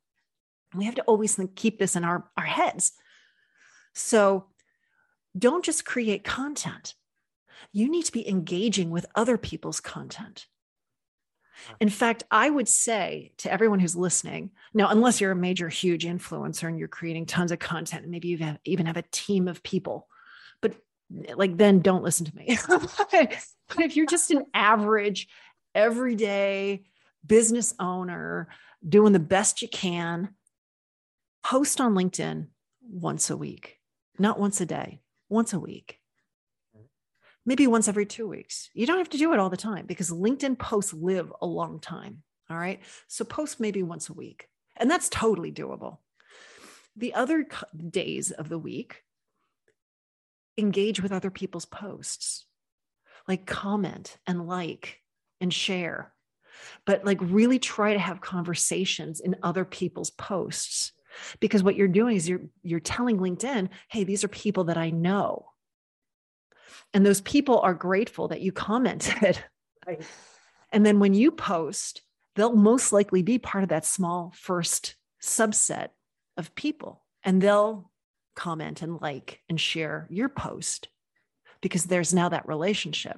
We 0.73 0.85
have 0.85 0.95
to 0.95 1.03
always 1.03 1.35
think, 1.35 1.55
keep 1.55 1.79
this 1.79 1.95
in 1.95 2.03
our, 2.03 2.29
our 2.37 2.45
heads. 2.45 2.93
So 3.93 4.45
don't 5.37 5.65
just 5.65 5.85
create 5.85 6.23
content. 6.23 6.93
You 7.73 7.89
need 7.89 8.05
to 8.05 8.11
be 8.11 8.27
engaging 8.27 8.89
with 8.89 9.05
other 9.15 9.37
people's 9.37 9.79
content. 9.79 10.47
In 11.79 11.89
fact, 11.89 12.23
I 12.31 12.49
would 12.49 12.67
say 12.67 13.33
to 13.37 13.51
everyone 13.51 13.79
who's 13.79 13.95
listening, 13.95 14.51
now, 14.73 14.89
unless 14.89 15.21
you're 15.21 15.31
a 15.31 15.35
major, 15.35 15.69
huge 15.69 16.05
influencer 16.05 16.67
and 16.67 16.77
you're 16.77 16.87
creating 16.87 17.25
tons 17.25 17.51
of 17.51 17.59
content, 17.59 18.03
and 18.03 18.11
maybe 18.11 18.27
you 18.29 18.57
even 18.65 18.85
have 18.85 18.97
a 18.97 19.03
team 19.11 19.47
of 19.47 19.63
people, 19.63 20.07
but 20.61 20.73
like 21.35 21.57
then 21.57 21.79
don't 21.79 22.03
listen 22.03 22.25
to 22.25 22.35
me. 22.35 22.57
but 22.67 23.79
if 23.79 23.95
you're 23.95 24.05
just 24.05 24.31
an 24.31 24.45
average, 24.53 25.27
everyday 25.73 26.83
business 27.25 27.73
owner 27.79 28.47
doing 28.87 29.13
the 29.13 29.19
best 29.19 29.61
you 29.61 29.67
can, 29.67 30.29
post 31.43 31.81
on 31.81 31.93
LinkedIn 31.93 32.47
once 32.81 33.29
a 33.29 33.37
week, 33.37 33.77
not 34.19 34.39
once 34.39 34.61
a 34.61 34.65
day, 34.65 35.01
once 35.29 35.53
a 35.53 35.59
week. 35.59 36.00
Maybe 37.51 37.67
once 37.67 37.89
every 37.89 38.05
two 38.05 38.29
weeks. 38.29 38.69
You 38.73 38.85
don't 38.85 38.99
have 38.99 39.09
to 39.09 39.17
do 39.17 39.33
it 39.33 39.39
all 39.39 39.49
the 39.49 39.57
time 39.57 39.85
because 39.85 40.09
LinkedIn 40.09 40.57
posts 40.57 40.93
live 40.93 41.33
a 41.41 41.45
long 41.45 41.81
time. 41.81 42.23
All 42.49 42.57
right. 42.57 42.79
So 43.09 43.25
post 43.25 43.59
maybe 43.59 43.83
once 43.83 44.07
a 44.07 44.13
week, 44.13 44.47
and 44.77 44.89
that's 44.89 45.09
totally 45.09 45.51
doable. 45.51 45.97
The 46.95 47.13
other 47.13 47.45
days 47.89 48.31
of 48.31 48.47
the 48.47 48.57
week, 48.57 49.03
engage 50.57 51.03
with 51.03 51.11
other 51.11 51.29
people's 51.29 51.65
posts, 51.65 52.45
like 53.27 53.45
comment 53.45 54.17
and 54.25 54.47
like 54.47 54.99
and 55.41 55.53
share, 55.53 56.13
but 56.85 57.03
like 57.03 57.19
really 57.19 57.59
try 57.59 57.91
to 57.91 57.99
have 57.99 58.21
conversations 58.21 59.19
in 59.19 59.35
other 59.43 59.65
people's 59.65 60.11
posts 60.11 60.93
because 61.41 61.63
what 61.63 61.75
you're 61.75 61.89
doing 61.89 62.15
is 62.15 62.29
you're 62.29 62.43
you're 62.63 62.79
telling 62.79 63.17
LinkedIn, 63.17 63.67
"Hey, 63.89 64.05
these 64.05 64.23
are 64.23 64.29
people 64.29 64.63
that 64.63 64.77
I 64.77 64.89
know." 64.89 65.50
And 66.93 67.05
those 67.05 67.21
people 67.21 67.59
are 67.59 67.73
grateful 67.73 68.27
that 68.29 68.41
you 68.41 68.51
commented. 68.51 69.39
Right. 69.87 70.03
And 70.71 70.85
then 70.85 70.99
when 70.99 71.15
you 71.15 71.31
post, 71.31 72.03
they'll 72.35 72.55
most 72.55 72.93
likely 72.93 73.23
be 73.23 73.39
part 73.39 73.63
of 73.63 73.69
that 73.69 73.83
small 73.83 74.31
first 74.35 74.93
subset 75.19 75.87
of 76.37 76.53
people 76.53 77.03
and 77.23 77.41
they'll 77.41 77.89
comment 78.35 78.83
and 78.83 79.01
like 79.01 79.41
and 79.49 79.59
share 79.59 80.07
your 80.11 80.29
post 80.29 80.87
because 81.61 81.85
there's 81.85 82.13
now 82.13 82.29
that 82.29 82.47
relationship. 82.47 83.17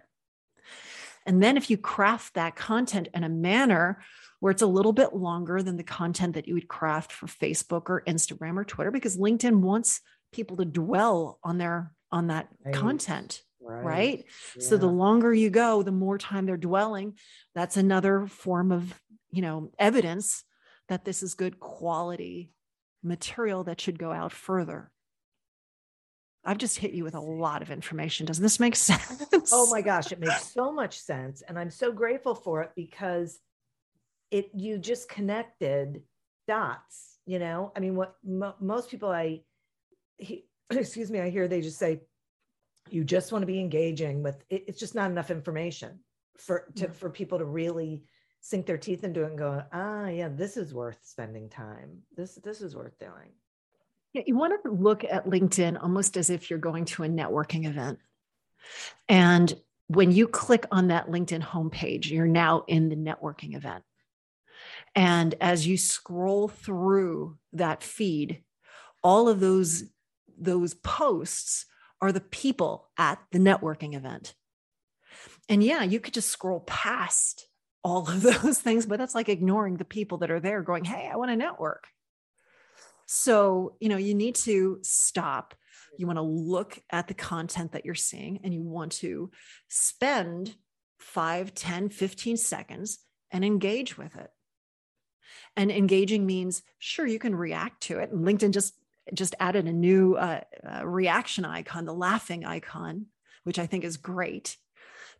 And 1.26 1.42
then 1.42 1.58
if 1.58 1.70
you 1.70 1.78
craft 1.78 2.34
that 2.34 2.56
content 2.56 3.08
in 3.14 3.24
a 3.24 3.30
manner 3.30 4.02
where 4.40 4.52
it's 4.52 4.62
a 4.62 4.68
little 4.68 4.92
bit 4.92 5.14
longer 5.14 5.62
than 5.64 5.78
the 5.78 5.84
content 5.84 6.34
that 6.34 6.48
you 6.48 6.54
would 6.54 6.68
craft 6.68 7.14
for 7.14 7.28
Facebook 7.28 7.84
or 7.90 8.04
Instagram 8.06 8.58
or 8.58 8.66
Twitter 8.66 8.92
because 8.92 9.18
LinkedIn 9.18 9.62
wants 9.62 10.02
people 10.34 10.58
to 10.58 10.66
dwell 10.66 11.40
on 11.44 11.58
their 11.58 11.92
on 12.12 12.28
that 12.28 12.50
right. 12.66 12.76
content 12.76 13.42
right, 13.64 13.84
right? 13.84 14.26
Yeah. 14.58 14.68
so 14.68 14.78
the 14.78 14.88
longer 14.88 15.34
you 15.34 15.50
go 15.50 15.84
the 15.84 15.92
more 15.92 16.18
time 16.18 16.46
they're 16.46 16.58
dwelling 16.58 17.18
that's 17.56 17.78
another 17.78 18.28
form 18.28 18.72
of 18.72 18.94
you 19.32 19.42
know 19.42 19.72
evidence 19.80 20.44
that 20.90 21.06
this 21.06 21.24
is 21.24 21.34
good 21.34 21.60
quality 21.60 22.52
material 23.04 23.64
that 23.66 23.82
should 23.82 24.00
go 24.00 24.12
out 24.12 24.32
further 24.32 24.92
I've 26.46 26.58
just 26.58 26.78
hit 26.78 26.92
you 26.92 27.04
with 27.04 27.16
a 27.16 27.22
lot 27.22 27.62
of 27.62 27.72
information. 27.72 28.26
Doesn't 28.26 28.44
this 28.44 28.60
make 28.60 28.74
oh 28.76 28.76
sense? 28.76 29.50
Oh 29.54 29.70
my 29.70 29.82
gosh, 29.82 30.12
it 30.12 30.20
makes 30.20 30.52
so 30.52 30.74
much 30.74 31.00
sense. 31.00 31.42
And 31.42 31.58
I'm 31.58 31.70
so 31.70 31.92
grateful 31.92 32.36
for 32.36 32.62
it 32.62 32.72
because 32.76 33.40
it 34.30 34.50
you 34.54 34.78
just 34.78 35.08
connected 35.08 36.02
dots, 36.48 37.18
you 37.26 37.40
know? 37.40 37.72
I 37.76 37.80
mean, 37.80 37.96
what 37.96 38.16
mo- 38.26 38.56
most 38.60 38.90
people 38.90 39.10
I 39.10 39.42
he, 40.18 40.46
excuse 40.70 41.10
me, 41.10 41.20
I 41.20 41.30
hear 41.30 41.48
they 41.48 41.62
just 41.62 41.80
say 41.80 42.02
you 42.90 43.04
just 43.04 43.32
want 43.32 43.42
to 43.42 43.48
be 43.48 43.60
engaging 43.60 44.24
with 44.24 44.44
it, 44.50 44.66
it's 44.68 44.80
just 44.80 44.96
not 44.96 45.12
enough 45.12 45.32
information 45.32 46.00
for 46.38 46.68
to, 46.76 46.90
for 46.90 47.10
people 47.10 47.38
to 47.40 47.46
really 47.46 48.04
sink 48.42 48.66
their 48.66 48.78
teeth 48.78 49.04
into 49.04 49.24
it 49.24 49.30
and 49.30 49.38
go, 49.38 49.64
ah, 49.72 50.08
yeah, 50.08 50.28
this 50.28 50.58
is 50.58 50.74
worth 50.74 51.00
spending 51.04 51.50
time. 51.50 52.00
This 52.16 52.36
this 52.36 52.62
is 52.62 52.76
worth 52.76 52.98
doing. 53.00 53.32
Yeah, 54.14 54.24
you 54.28 54.36
want 54.36 54.62
to 54.64 54.72
look 54.72 55.04
at 55.04 55.26
LinkedIn 55.26 55.82
almost 55.82 56.18
as 56.18 56.30
if 56.30 56.50
you're 56.50 56.60
going 56.60 56.86
to 56.86 57.04
a 57.04 57.08
networking 57.08 57.66
event. 57.66 58.00
And 59.10 59.54
when 59.88 60.12
you 60.12 60.28
click 60.28 60.66
on 60.72 60.88
that 60.88 61.08
LinkedIn 61.08 61.42
homepage, 61.42 62.10
you're 62.10 62.28
now 62.28 62.64
in 62.68 62.90
the 62.90 62.96
networking 62.96 63.56
event. 63.56 63.84
And 64.96 65.36
as 65.42 65.66
you 65.66 65.78
scroll 65.78 66.48
through 66.48 67.38
that 67.54 67.84
feed, 67.84 68.44
all 69.04 69.28
of 69.28 69.40
those, 69.40 69.84
those 70.38 70.74
posts 70.74 71.66
are 72.04 72.12
the 72.12 72.20
people 72.20 72.90
at 72.98 73.18
the 73.32 73.40
networking 73.40 73.96
event. 73.96 74.36
And 75.48 75.64
yeah, 75.64 75.84
you 75.84 76.02
could 76.02 76.14
just 76.14 76.28
scroll 76.28 76.60
past 76.60 77.48
all 77.82 78.10
of 78.10 78.22
those 78.44 78.60
things, 78.60 78.86
but 78.86 79.00
that's 79.00 79.16
like 79.16 79.30
ignoring 79.30 79.78
the 79.78 79.86
people 79.86 80.18
that 80.18 80.30
are 80.30 80.42
there 80.42 80.62
going, 80.62 80.84
Hey, 80.84 81.10
I 81.10 81.16
want 81.16 81.32
to 81.32 81.38
network. 81.38 81.88
So, 83.06 83.78
you 83.80 83.88
know, 83.88 83.96
you 83.96 84.16
need 84.16 84.36
to 84.36 84.80
stop. 84.82 85.56
You 85.98 86.06
want 86.06 86.18
to 86.18 86.24
look 86.24 86.78
at 86.90 87.08
the 87.08 87.14
content 87.14 87.72
that 87.72 87.86
you're 87.86 87.96
seeing 87.96 88.42
and 88.44 88.54
you 88.54 88.62
want 88.62 88.92
to 88.94 89.32
spend 89.70 90.56
5, 91.00 91.54
10, 91.54 91.88
15 91.88 92.36
seconds 92.36 93.00
and 93.32 93.46
engage 93.46 93.98
with 93.98 94.14
it. 94.18 94.30
And 95.56 95.72
engaging 95.72 96.26
means, 96.26 96.64
sure, 96.80 97.08
you 97.08 97.20
can 97.20 97.34
react 97.34 97.84
to 97.84 98.00
it. 98.00 98.12
And 98.12 98.26
LinkedIn 98.26 98.52
just 98.52 98.74
just 99.14 99.36
added 99.40 99.68
a 99.68 99.74
new 99.74 100.16
uh, 100.16 100.42
uh, 100.66 100.86
reaction 100.86 101.46
icon, 101.46 101.86
the 101.86 101.94
laughing 101.94 102.46
icon, 102.46 103.08
which 103.44 103.60
I 103.60 103.66
think 103.66 103.84
is 103.84 103.98
great 103.98 104.58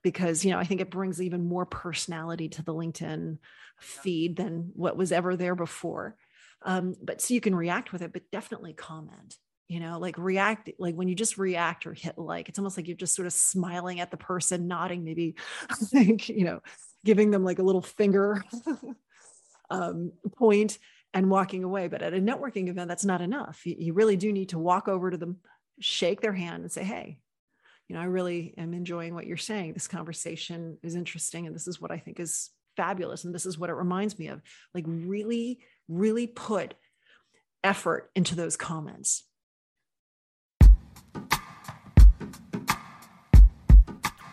because 0.02 0.44
you 0.44 0.52
know 0.52 0.60
I 0.60 0.66
think 0.66 0.82
it 0.82 0.92
brings 0.92 1.22
even 1.22 1.46
more 1.46 1.66
personality 1.66 2.50
to 2.50 2.62
the 2.64 2.74
LinkedIn 2.74 3.38
feed 3.80 4.36
than 4.36 4.72
what 4.74 4.98
was 4.98 5.12
ever 5.12 5.36
there 5.36 5.56
before. 5.56 6.16
Um, 6.62 6.96
but 7.02 7.22
so 7.22 7.34
you 7.34 7.42
can 7.42 7.56
react 7.56 7.92
with 7.92 8.02
it, 8.02 8.14
but 8.14 8.32
definitely 8.32 8.74
comment. 8.74 9.38
You 9.68 9.80
know, 9.80 9.98
like 9.98 10.18
react, 10.18 10.70
like 10.78 10.96
when 10.96 11.08
you 11.08 11.16
just 11.16 11.38
react 11.38 11.88
or 11.88 11.94
hit 11.94 12.18
like, 12.18 12.48
it's 12.48 12.60
almost 12.60 12.78
like 12.78 12.88
you're 12.88 12.98
just 12.98 13.16
sort 13.16 13.26
of 13.26 13.34
smiling 13.34 14.00
at 14.00 14.12
the 14.12 14.18
person, 14.18 14.68
nodding, 14.68 15.04
maybe, 15.04 15.36
like, 15.94 16.30
you 16.30 16.44
know, 16.44 16.62
giving 17.04 17.32
them 17.32 17.44
like 17.44 17.60
a 17.60 17.64
little 17.64 17.82
finger 17.82 18.44
um, 19.70 20.12
point 20.38 20.78
and 21.14 21.30
walking 21.30 21.64
away. 21.64 21.88
But 21.88 22.02
at 22.02 22.14
a 22.14 22.20
networking 22.20 22.70
event, 22.70 22.88
that's 22.88 23.06
not 23.06 23.22
enough. 23.22 23.66
You, 23.66 23.76
you 23.78 23.94
really 23.94 24.18
do 24.18 24.32
need 24.32 24.50
to 24.50 24.60
walk 24.60 24.88
over 24.88 25.12
to 25.12 25.18
them, 25.18 25.38
shake 25.80 26.22
their 26.22 26.34
hand, 26.34 26.64
and 26.64 26.72
say, 26.72 26.84
hey, 26.84 27.20
you 27.88 27.96
know, 27.96 28.02
I 28.02 28.06
really 28.06 28.54
am 28.58 28.74
enjoying 28.74 29.14
what 29.14 29.28
you're 29.28 29.38
saying. 29.38 29.74
This 29.74 29.88
conversation 29.88 30.78
is 30.84 30.96
interesting. 30.96 31.48
And 31.48 31.56
this 31.56 31.68
is 31.68 31.82
what 31.82 31.92
I 31.92 31.98
think 31.98 32.20
is 32.20 32.50
fabulous. 32.78 33.24
And 33.24 33.36
this 33.36 33.46
is 33.46 33.58
what 33.58 33.70
it 33.70 33.74
reminds 33.74 34.18
me 34.18 34.28
of. 34.28 34.42
Like, 34.74 34.86
really 34.88 35.60
really 35.88 36.28
put 36.28 36.74
effort 37.64 38.12
into 38.16 38.36
those 38.36 38.58
comments. 38.58 39.24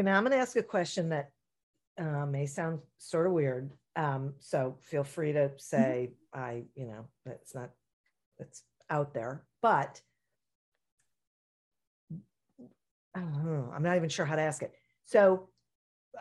Okay, 0.00 0.06
now 0.08 0.16
I'm 0.16 0.22
going 0.22 0.32
to 0.32 0.38
ask 0.38 0.56
a 0.56 0.62
question 0.62 1.10
that 1.10 1.30
uh, 1.98 2.24
may 2.24 2.46
sound 2.46 2.78
sort 2.96 3.26
of 3.26 3.34
weird. 3.34 3.70
Um, 3.96 4.32
so 4.38 4.78
feel 4.80 5.04
free 5.04 5.34
to 5.34 5.50
say 5.58 6.12
mm-hmm. 6.34 6.42
I, 6.42 6.62
you 6.74 6.86
know, 6.86 7.04
it's 7.26 7.54
not, 7.54 7.68
it's 8.38 8.62
out 8.88 9.12
there, 9.12 9.44
but 9.60 10.00
I 13.14 13.20
don't 13.20 13.44
know. 13.44 13.70
I'm 13.74 13.82
not 13.82 13.96
even 13.96 14.08
sure 14.08 14.24
how 14.24 14.36
to 14.36 14.40
ask 14.40 14.62
it. 14.62 14.72
So 15.04 15.50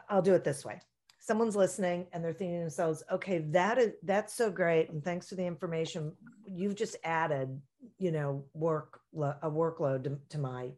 I'll 0.09 0.21
do 0.21 0.33
it 0.33 0.43
this 0.43 0.65
way. 0.65 0.81
Someone's 1.21 1.55
listening 1.55 2.07
and 2.11 2.21
they're 2.21 2.33
thinking 2.33 2.57
to 2.57 2.63
themselves, 2.63 3.01
okay, 3.09 3.37
that 3.51 3.77
is 3.77 3.93
that's 4.03 4.33
so 4.33 4.51
great. 4.51 4.89
And 4.89 5.01
thanks 5.01 5.29
for 5.29 5.35
the 5.35 5.45
information. 5.45 6.11
You've 6.45 6.75
just 6.75 6.97
added, 7.05 7.61
you 7.97 8.11
know, 8.11 8.43
work 8.53 8.99
a 9.15 9.49
workload 9.49 10.03
to, 10.03 10.17
to 10.31 10.37
my 10.37 10.71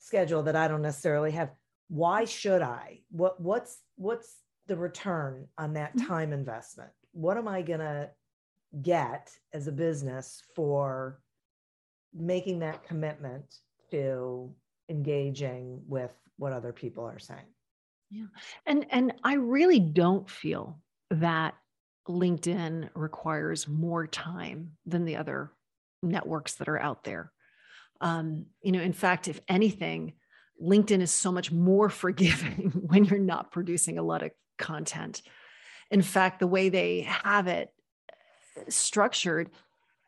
schedule 0.00 0.42
that 0.42 0.56
I 0.56 0.66
don't 0.66 0.82
necessarily 0.82 1.30
have. 1.30 1.50
Why 1.90 2.24
should 2.24 2.62
I? 2.62 3.00
What 3.10 3.40
what's 3.40 3.82
what's 3.96 4.38
the 4.68 4.76
return 4.76 5.48
on 5.58 5.72
that 5.74 5.96
Mhm. 5.96 6.06
time 6.06 6.32
investment? 6.32 6.92
What 7.10 7.36
am 7.36 7.48
I 7.48 7.62
gonna 7.62 8.12
get 8.80 9.36
as 9.52 9.66
a 9.66 9.72
business 9.72 10.40
for 10.54 11.20
making 12.14 12.60
that 12.60 12.84
commitment 12.84 13.52
to 13.90 14.54
engaging 14.88 15.82
with 15.88 16.14
what 16.36 16.52
other 16.52 16.72
people 16.72 17.04
are 17.04 17.18
saying? 17.18 17.52
Yeah. 18.10 18.26
And 18.66 18.86
and 18.90 19.14
I 19.24 19.34
really 19.34 19.80
don't 19.80 20.30
feel 20.30 20.80
that 21.10 21.54
LinkedIn 22.08 22.90
requires 22.94 23.66
more 23.66 24.06
time 24.06 24.78
than 24.86 25.04
the 25.04 25.16
other 25.16 25.52
networks 26.02 26.54
that 26.54 26.68
are 26.68 26.78
out 26.78 27.02
there. 27.02 27.32
Um, 28.00 28.46
you 28.62 28.70
know, 28.72 28.80
in 28.80 28.92
fact, 28.92 29.26
if 29.28 29.40
anything, 29.48 30.14
LinkedIn 30.62 31.00
is 31.00 31.10
so 31.10 31.32
much 31.32 31.50
more 31.52 31.88
forgiving 32.04 32.70
when 32.86 33.04
you're 33.04 33.18
not 33.18 33.50
producing 33.52 33.98
a 33.98 34.02
lot 34.02 34.22
of 34.22 34.30
content. 34.58 35.22
In 35.90 36.02
fact, 36.02 36.38
the 36.38 36.46
way 36.46 36.68
they 36.68 37.02
have 37.02 37.48
it 37.48 37.72
structured, 38.68 39.50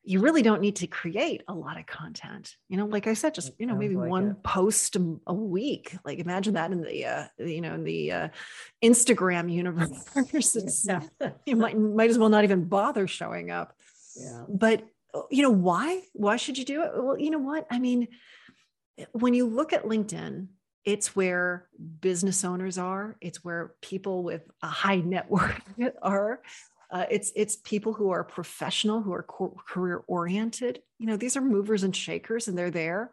you 0.05 0.21
really 0.21 0.43
don't 0.43 0.61
need 0.61 0.77
to 0.77 0.87
create 0.87 1.43
a 1.47 1.55
lot 1.55 1.79
of 1.79 1.87
content. 1.87 2.57
You 2.69 2.77
know, 2.77 2.87
like 2.87 3.07
I 3.07 3.15
said, 3.15 3.35
just 3.35 3.53
you 3.59 3.67
know, 3.67 3.77
maybe 3.77 3.97
like 3.97 4.11
one 4.11 4.31
it. 4.31 4.43
post 4.43 4.97
a, 4.97 5.17
a 5.27 5.35
week. 5.35 5.97
Like 6.05 6.19
imagine 6.19 6.55
that 6.55 6.73
in 6.73 6.83
the 6.83 7.05
uh, 7.05 7.25
you 7.39 7.61
know 7.61 7.75
in 7.75 7.85
the 7.85 8.13
uh, 8.13 8.29
Instagram 8.83 9.53
universe. 9.53 10.05
You 11.47 11.57
might 11.57 11.79
might 11.79 12.11
as 12.11 12.19
well 12.19 12.29
not 12.29 12.45
even 12.45 12.65
bother 12.65 13.07
showing 13.07 13.51
up. 13.51 13.75
yeah. 14.17 14.45
But 14.49 14.83
uh, 15.15 15.23
you 15.31 15.43
know 15.43 15.51
why? 15.51 16.03
Why 16.13 16.37
should 16.37 16.59
you 16.59 16.65
do 16.65 16.83
it? 16.83 16.91
Well, 16.97 17.19
you 17.19 17.31
know 17.31 17.39
what? 17.39 17.67
I 17.71 17.79
mean, 17.79 18.09
when 19.13 19.35
you 19.35 19.47
look 19.47 19.73
at 19.73 19.85
LinkedIn, 19.85 20.49
it's 20.85 21.15
where 21.15 21.69
business 22.01 22.45
owners 22.45 22.79
are. 22.79 23.17
It's 23.21 23.45
where 23.45 23.75
people 23.81 24.23
with 24.23 24.43
a 24.63 24.67
high 24.67 24.97
net 24.97 25.31
worth 25.31 25.63
are. 26.03 26.41
Uh, 26.91 27.07
it's 27.11 27.33
it's 27.35 27.57
people 27.57 27.95
who 27.95 28.11
are 28.11 28.23
professional, 28.23 29.01
who 29.01 29.15
are 29.15 29.23
co- 29.23 29.57
career 29.67 30.03
oriented. 30.07 30.83
You 30.99 31.07
know, 31.07 31.17
these 31.17 31.37
are 31.37 31.41
movers 31.41 31.85
and 31.85 31.97
shakers, 31.97 32.49
and 32.49 32.59
they're 32.59 32.71
there. 32.71 33.13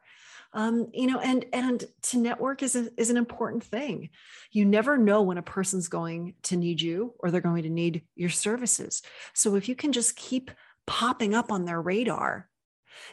Um, 0.51 0.87
you 0.93 1.07
know, 1.07 1.19
and 1.19 1.45
and 1.53 1.85
to 2.03 2.17
network 2.17 2.63
is 2.63 2.75
a, 2.75 2.89
is 2.97 3.09
an 3.09 3.17
important 3.17 3.63
thing. 3.63 4.09
You 4.51 4.65
never 4.65 4.97
know 4.97 5.21
when 5.21 5.37
a 5.37 5.43
person's 5.43 5.87
going 5.87 6.33
to 6.43 6.57
need 6.57 6.81
you 6.81 7.13
or 7.19 7.31
they're 7.31 7.39
going 7.39 7.63
to 7.63 7.69
need 7.69 8.01
your 8.15 8.31
services. 8.31 9.01
So 9.33 9.55
if 9.55 9.69
you 9.69 9.75
can 9.75 9.91
just 9.91 10.15
keep 10.15 10.51
popping 10.87 11.35
up 11.35 11.51
on 11.51 11.65
their 11.65 11.79
radar 11.79 12.49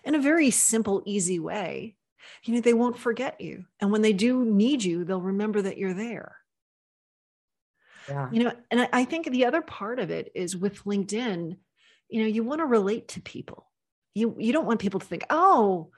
in 0.03 0.15
a 0.15 0.21
very 0.21 0.51
simple, 0.51 1.03
easy 1.05 1.39
way, 1.39 1.97
you 2.45 2.55
know, 2.55 2.61
they 2.61 2.75
won't 2.75 2.99
forget 2.99 3.41
you. 3.41 3.65
And 3.81 3.91
when 3.93 4.03
they 4.03 4.12
do 4.12 4.45
need 4.45 4.85
you, 4.85 5.05
they'll 5.05 5.21
remember 5.21 5.62
that 5.62 5.79
you're 5.79 5.95
there. 5.95 6.37
Yeah. 8.09 8.29
You 8.31 8.45
know, 8.45 8.53
and 8.71 8.83
I, 8.83 8.89
I 8.93 9.05
think 9.05 9.31
the 9.31 9.47
other 9.47 9.62
part 9.62 9.99
of 9.99 10.11
it 10.11 10.31
is 10.35 10.57
with 10.57 10.85
LinkedIn, 10.85 11.57
you 12.09 12.23
know, 12.23 12.29
you 12.29 12.45
want 12.45 12.61
to 12.61 12.67
relate 12.67 13.09
to 13.09 13.21
people. 13.21 13.67
You 14.15 14.37
you 14.39 14.53
don't 14.53 14.67
want 14.67 14.81
people 14.81 15.01
to 15.01 15.07
think, 15.07 15.25
oh, 15.29 15.91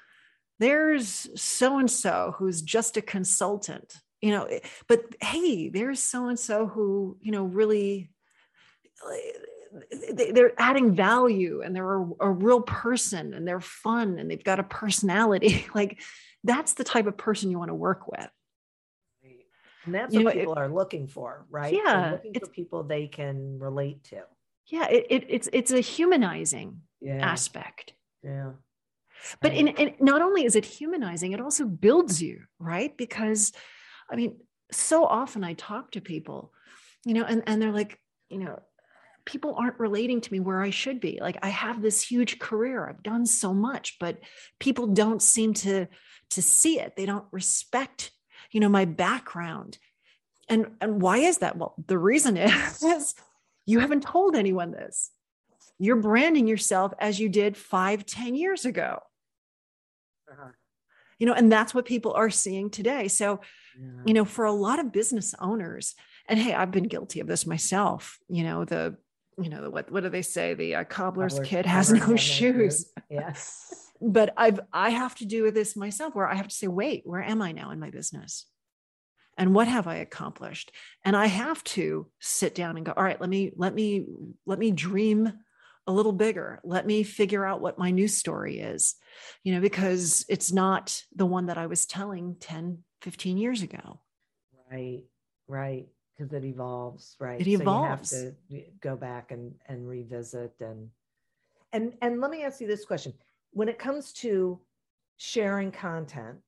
there's 0.58 1.28
so 1.40 1.78
and 1.78 1.90
so 1.90 2.34
who's 2.36 2.62
just 2.62 2.96
a 2.96 3.02
consultant, 3.02 3.94
you 4.20 4.30
know, 4.32 4.44
eh, 4.44 4.60
but 4.88 5.02
hey, 5.20 5.68
there's 5.68 6.00
so 6.00 6.28
and 6.28 6.38
so 6.38 6.66
who, 6.66 7.16
you 7.20 7.30
know, 7.30 7.44
really 7.44 8.10
they're 10.32 10.52
adding 10.58 10.94
value 10.94 11.62
and 11.62 11.74
they're 11.74 12.00
a, 12.00 12.06
a 12.20 12.30
real 12.30 12.60
person 12.62 13.34
and 13.34 13.46
they're 13.46 13.60
fun 13.60 14.18
and 14.18 14.30
they've 14.30 14.44
got 14.44 14.58
a 14.60 14.64
personality. 14.64 15.66
like 15.74 16.00
that's 16.44 16.74
the 16.74 16.84
type 16.84 17.06
of 17.06 17.16
person 17.16 17.50
you 17.50 17.58
want 17.58 17.68
to 17.70 17.74
work 17.74 18.08
with. 18.08 18.28
And 19.84 19.94
that's 19.94 20.12
You 20.14 20.24
what 20.24 20.34
know, 20.34 20.40
it- 20.40 20.42
people 20.44 20.58
are 20.58 20.68
looking 20.68 21.06
for, 21.06 21.46
right? 21.50 21.72
They're 21.72 21.84
Yeah, 21.84 22.10
looking 22.12 22.32
for 22.32 22.36
it's- 22.38 22.50
people 22.54 22.82
they 22.84 23.06
can 23.06 23.58
relate 23.58 24.04
to. 24.04 24.22
Yeah, 24.66 24.86
it, 24.88 25.06
it, 25.08 25.24
it's 25.28 25.48
it's 25.52 25.70
a 25.72 25.80
humanizing 25.80 26.82
Yeah. 27.00 27.18
aspect. 27.26 27.94
Yeah. 28.22 28.52
but 29.40 29.52
in, 29.54 29.68
in, 29.68 29.94
not 30.00 30.20
only 30.22 30.44
is 30.44 30.54
it 30.56 30.64
humanizing 30.64 31.32
it 31.32 31.40
also 31.40 31.64
builds 31.64 32.20
you 32.22 32.42
right 32.60 32.96
because 32.96 33.52
i 34.10 34.14
mean 34.16 34.36
so 34.70 35.04
often 35.04 35.42
i 35.42 35.54
talk 35.54 35.90
to 35.92 36.00
people 36.00 36.52
you 37.04 37.14
know 37.14 37.24
and, 37.24 37.42
and 37.46 37.60
they're 37.62 37.72
like 37.72 37.98
you 38.28 38.38
know 38.38 38.60
people 39.32 39.54
aren't 39.60 39.78
relating 39.78 40.20
to 40.22 40.32
me 40.32 40.40
where 40.40 40.60
i 40.62 40.70
should 40.70 40.98
be. 41.00 41.18
Like 41.20 41.38
i 41.42 41.50
have 41.64 41.80
this 41.82 42.02
huge 42.10 42.38
career. 42.38 42.88
I've 42.88 43.02
done 43.02 43.26
so 43.26 43.52
much 43.54 43.96
but 44.00 44.14
people 44.58 44.86
don't 45.02 45.22
seem 45.22 45.50
to 45.64 45.86
to 46.34 46.40
see 46.42 46.80
it. 46.80 46.90
They 46.96 47.06
don't 47.06 47.26
respect 47.30 48.10
you 48.52 48.60
know 48.60 48.68
my 48.80 48.86
background. 48.86 49.78
And 50.48 50.62
and 50.80 51.00
why 51.02 51.18
is 51.18 51.38
that? 51.38 51.56
Well 51.58 51.74
the 51.92 51.98
reason 51.98 52.36
is, 52.36 52.82
is 52.96 53.14
you 53.66 53.78
haven't 53.80 54.02
told 54.02 54.34
anyone 54.34 54.70
this. 54.72 55.10
You're 55.78 56.02
branding 56.10 56.46
yourself 56.48 56.92
as 56.98 57.20
you 57.20 57.28
did 57.28 57.56
five 57.56 58.04
ten 58.06 58.34
years 58.34 58.64
ago. 58.64 58.90
Uh-huh. 60.30 60.52
you 61.18 61.26
know 61.26 61.32
and 61.40 61.50
that's 61.50 61.74
what 61.74 61.84
people 61.86 62.12
are 62.12 62.30
seeing 62.30 62.68
today. 62.70 63.08
So 63.08 63.40
Yeah. 63.80 64.02
you 64.06 64.14
know 64.14 64.24
for 64.24 64.44
a 64.44 64.52
lot 64.66 64.78
of 64.80 64.92
business 65.00 65.34
owners 65.48 65.94
and 66.28 66.38
hey 66.44 66.52
i've 66.60 66.72
been 66.76 66.88
guilty 66.94 67.20
of 67.20 67.28
this 67.28 67.46
myself 67.46 68.18
you 68.36 68.42
know 68.48 68.64
the 68.72 68.96
you 69.40 69.48
know 69.48 69.62
the, 69.62 69.70
what 69.70 69.90
what 69.90 70.02
do 70.02 70.08
they 70.08 70.22
say? 70.22 70.54
The 70.54 70.76
uh, 70.76 70.84
cobbler's 70.84 71.34
Cobbler's 71.34 71.48
kid 71.48 71.66
has 71.66 71.92
no 71.92 72.16
shoes. 72.16 72.86
Yes. 73.10 73.90
but 74.02 74.34
i've 74.36 74.60
i 74.70 74.90
have 74.90 75.14
to 75.14 75.24
do 75.24 75.42
with 75.42 75.54
this 75.54 75.74
myself 75.74 76.14
where 76.14 76.28
i 76.28 76.34
have 76.34 76.48
to 76.48 76.54
say 76.54 76.68
wait 76.68 77.02
where 77.06 77.22
am 77.22 77.40
i 77.40 77.52
now 77.52 77.70
in 77.70 77.80
my 77.80 77.90
business? 77.90 78.46
And 79.38 79.54
what 79.54 79.68
have 79.68 79.86
i 79.86 79.96
accomplished? 79.96 80.72
And 81.04 81.16
i 81.16 81.26
have 81.26 81.62
to 81.64 82.06
sit 82.20 82.54
down 82.54 82.76
and 82.76 82.84
go 82.84 82.92
all 82.96 83.02
right 83.02 83.20
let 83.20 83.30
me 83.30 83.52
let 83.56 83.74
me 83.74 84.04
let 84.46 84.58
me 84.58 84.70
dream 84.70 85.32
a 85.86 85.92
little 85.92 86.12
bigger. 86.12 86.60
Let 86.64 86.86
me 86.86 87.02
figure 87.02 87.46
out 87.46 87.62
what 87.62 87.78
my 87.78 87.90
new 87.90 88.08
story 88.08 88.58
is. 88.58 88.94
You 89.42 89.54
know 89.54 89.60
because 89.60 90.26
it's 90.28 90.52
not 90.52 91.02
the 91.16 91.26
one 91.26 91.46
that 91.46 91.58
i 91.58 91.66
was 91.66 91.86
telling 91.86 92.36
10 92.40 92.84
15 93.00 93.38
years 93.38 93.62
ago. 93.62 94.00
Right. 94.70 95.04
Right. 95.46 95.86
Because 96.18 96.32
it 96.32 96.44
evolves, 96.44 97.16
right? 97.20 97.40
It 97.40 97.44
So 97.44 97.50
evolves. 97.62 98.12
you 98.12 98.18
have 98.26 98.66
to 98.66 98.70
go 98.80 98.96
back 98.96 99.30
and 99.30 99.54
and 99.66 99.88
revisit 99.88 100.54
and 100.60 100.90
and 101.72 101.94
and 102.02 102.20
let 102.20 102.30
me 102.30 102.42
ask 102.42 102.60
you 102.60 102.66
this 102.66 102.84
question: 102.84 103.14
When 103.52 103.68
it 103.68 103.78
comes 103.78 104.12
to 104.14 104.60
sharing 105.16 105.70
content, 105.70 106.42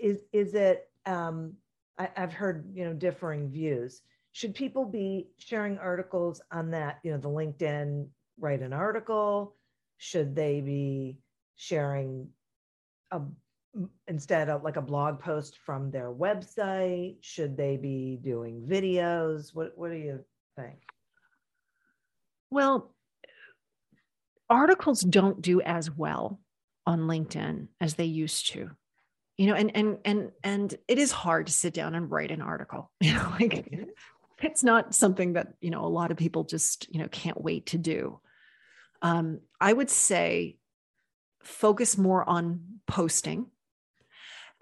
is 0.00 0.24
is 0.32 0.54
it? 0.54 0.88
Um, 1.06 1.54
I, 1.98 2.08
I've 2.16 2.32
heard 2.32 2.64
you 2.74 2.84
know 2.84 2.94
differing 2.94 3.48
views. 3.50 4.02
Should 4.32 4.54
people 4.54 4.86
be 4.86 5.28
sharing 5.36 5.76
articles 5.78 6.40
on 6.50 6.70
that? 6.70 6.98
You 7.02 7.12
know, 7.12 7.18
the 7.18 7.28
LinkedIn 7.28 8.08
write 8.38 8.62
an 8.62 8.72
article. 8.72 9.56
Should 9.98 10.34
they 10.34 10.60
be 10.62 11.18
sharing 11.56 12.28
a 13.10 13.20
instead 14.06 14.48
of 14.48 14.62
like 14.62 14.76
a 14.76 14.82
blog 14.82 15.20
post 15.20 15.58
from 15.64 15.90
their 15.90 16.12
website? 16.12 17.16
Should 17.20 17.56
they 17.56 17.76
be 17.76 18.18
doing 18.22 18.66
videos? 18.68 19.54
What 19.54 19.72
What 19.76 19.90
do 19.90 19.96
you 19.96 20.24
think? 20.56 20.78
Well, 22.50 22.94
articles 24.50 25.00
don't 25.00 25.40
do 25.40 25.60
as 25.62 25.90
well 25.90 26.40
on 26.86 27.00
LinkedIn 27.00 27.68
as 27.80 27.94
they 27.94 28.04
used 28.04 28.52
to. 28.52 28.70
You 29.38 29.46
know, 29.46 29.54
and 29.54 29.74
and 29.74 29.98
and 30.04 30.30
and 30.44 30.74
it 30.86 30.98
is 30.98 31.10
hard 31.10 31.46
to 31.46 31.52
sit 31.52 31.72
down 31.72 31.94
and 31.94 32.10
write 32.10 32.30
an 32.30 32.42
article. 32.42 32.90
You 33.00 33.14
know, 33.14 33.34
like 33.40 33.88
it's 34.42 34.64
not 34.64 34.94
something 34.94 35.34
that, 35.34 35.54
you 35.60 35.70
know, 35.70 35.84
a 35.84 35.86
lot 35.86 36.10
of 36.10 36.16
people 36.16 36.44
just, 36.44 36.92
you 36.92 37.00
know, 37.00 37.08
can't 37.08 37.40
wait 37.40 37.66
to 37.66 37.78
do. 37.78 38.20
Um, 39.00 39.40
I 39.60 39.72
would 39.72 39.90
say 39.90 40.56
focus 41.42 41.96
more 41.96 42.28
on 42.28 42.80
posting. 42.86 43.46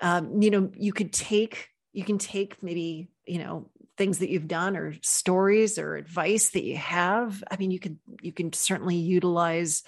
Um, 0.00 0.42
you 0.42 0.50
know, 0.50 0.70
you 0.74 0.92
could 0.92 1.12
take 1.12 1.68
you 1.92 2.04
can 2.04 2.18
take 2.18 2.62
maybe, 2.62 3.10
you 3.26 3.38
know, 3.38 3.68
things 3.96 4.20
that 4.20 4.30
you've 4.30 4.48
done 4.48 4.76
or 4.76 4.94
stories 5.02 5.78
or 5.78 5.96
advice 5.96 6.50
that 6.50 6.64
you 6.64 6.76
have. 6.76 7.42
I 7.50 7.56
mean 7.56 7.70
you 7.70 7.78
can 7.78 7.98
you 8.22 8.32
can 8.32 8.52
certainly 8.52 8.96
utilize 8.96 9.82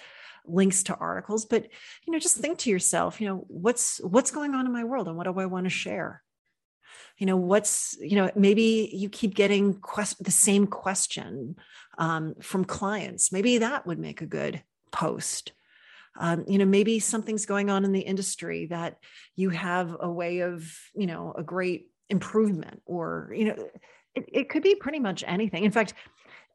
links 0.45 0.83
to 0.83 0.95
articles 0.95 1.45
but 1.45 1.63
you 2.05 2.11
know 2.11 2.19
just 2.19 2.35
think 2.35 2.57
to 2.57 2.69
yourself 2.69 3.21
you 3.21 3.27
know 3.29 3.45
what's 3.47 3.99
what's 3.99 4.29
going 4.29 4.53
on 4.53 4.65
in 4.65 4.73
my 4.73 4.83
world 4.83 5.07
and 5.07 5.15
what 5.15 5.23
do 5.23 5.39
i 5.39 5.45
want 5.45 5.65
to 5.65 5.69
share? 5.69 6.21
You 7.17 7.25
know 7.25 7.37
what's 7.37 7.95
you 8.01 8.15
know 8.15 8.29
maybe 8.35 8.89
you 8.93 9.09
keep 9.09 9.35
getting 9.35 9.75
quest- 9.75 10.23
the 10.23 10.31
same 10.31 10.67
question 10.67 11.55
um, 11.97 12.35
from 12.41 12.65
clients. 12.65 13.31
Maybe 13.31 13.59
that 13.59 13.85
would 13.87 13.99
make 13.99 14.21
a 14.21 14.25
good 14.25 14.63
post 14.91 15.53
um, 16.19 16.45
you 16.47 16.57
know 16.57 16.65
maybe 16.65 16.99
something's 16.99 17.45
going 17.45 17.69
on 17.69 17.85
in 17.85 17.91
the 17.91 17.99
industry 18.01 18.67
that 18.67 18.97
you 19.35 19.49
have 19.49 19.95
a 19.99 20.09
way 20.09 20.39
of 20.39 20.77
you 20.95 21.07
know 21.07 21.33
a 21.37 21.43
great 21.43 21.87
improvement 22.09 22.81
or 22.85 23.31
you 23.35 23.45
know 23.45 23.55
it, 24.15 24.25
it 24.27 24.49
could 24.49 24.63
be 24.63 24.75
pretty 24.75 24.99
much 24.99 25.23
anything 25.25 25.63
in 25.63 25.71
fact 25.71 25.93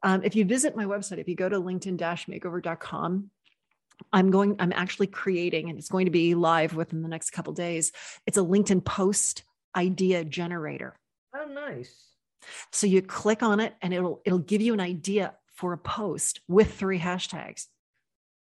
um, 0.03 0.23
if 0.23 0.35
you 0.35 0.45
visit 0.45 0.75
my 0.75 0.85
website 0.85 1.17
if 1.17 1.27
you 1.27 1.35
go 1.35 1.49
to 1.49 1.59
linkedin-makeover.com 1.59 3.29
i'm 4.13 4.31
going 4.31 4.55
i'm 4.59 4.71
actually 4.73 5.07
creating 5.07 5.69
and 5.69 5.77
it's 5.77 5.89
going 5.89 6.05
to 6.05 6.11
be 6.11 6.35
live 6.35 6.73
within 6.75 7.01
the 7.01 7.09
next 7.09 7.31
couple 7.31 7.51
days 7.53 7.91
it's 8.25 8.37
a 8.37 8.41
linkedin 8.41 8.83
post 8.83 9.43
idea 9.75 10.23
generator 10.23 10.95
Oh, 11.35 11.45
nice. 11.45 11.93
so 12.71 12.87
you 12.87 13.01
click 13.01 13.43
on 13.43 13.59
it 13.59 13.75
and 13.81 13.93
it'll 13.93 14.21
it'll 14.25 14.39
give 14.39 14.61
you 14.61 14.73
an 14.73 14.79
idea 14.79 15.33
for 15.53 15.73
a 15.73 15.77
post 15.77 16.39
with 16.47 16.73
three 16.75 16.99
hashtags 16.99 17.65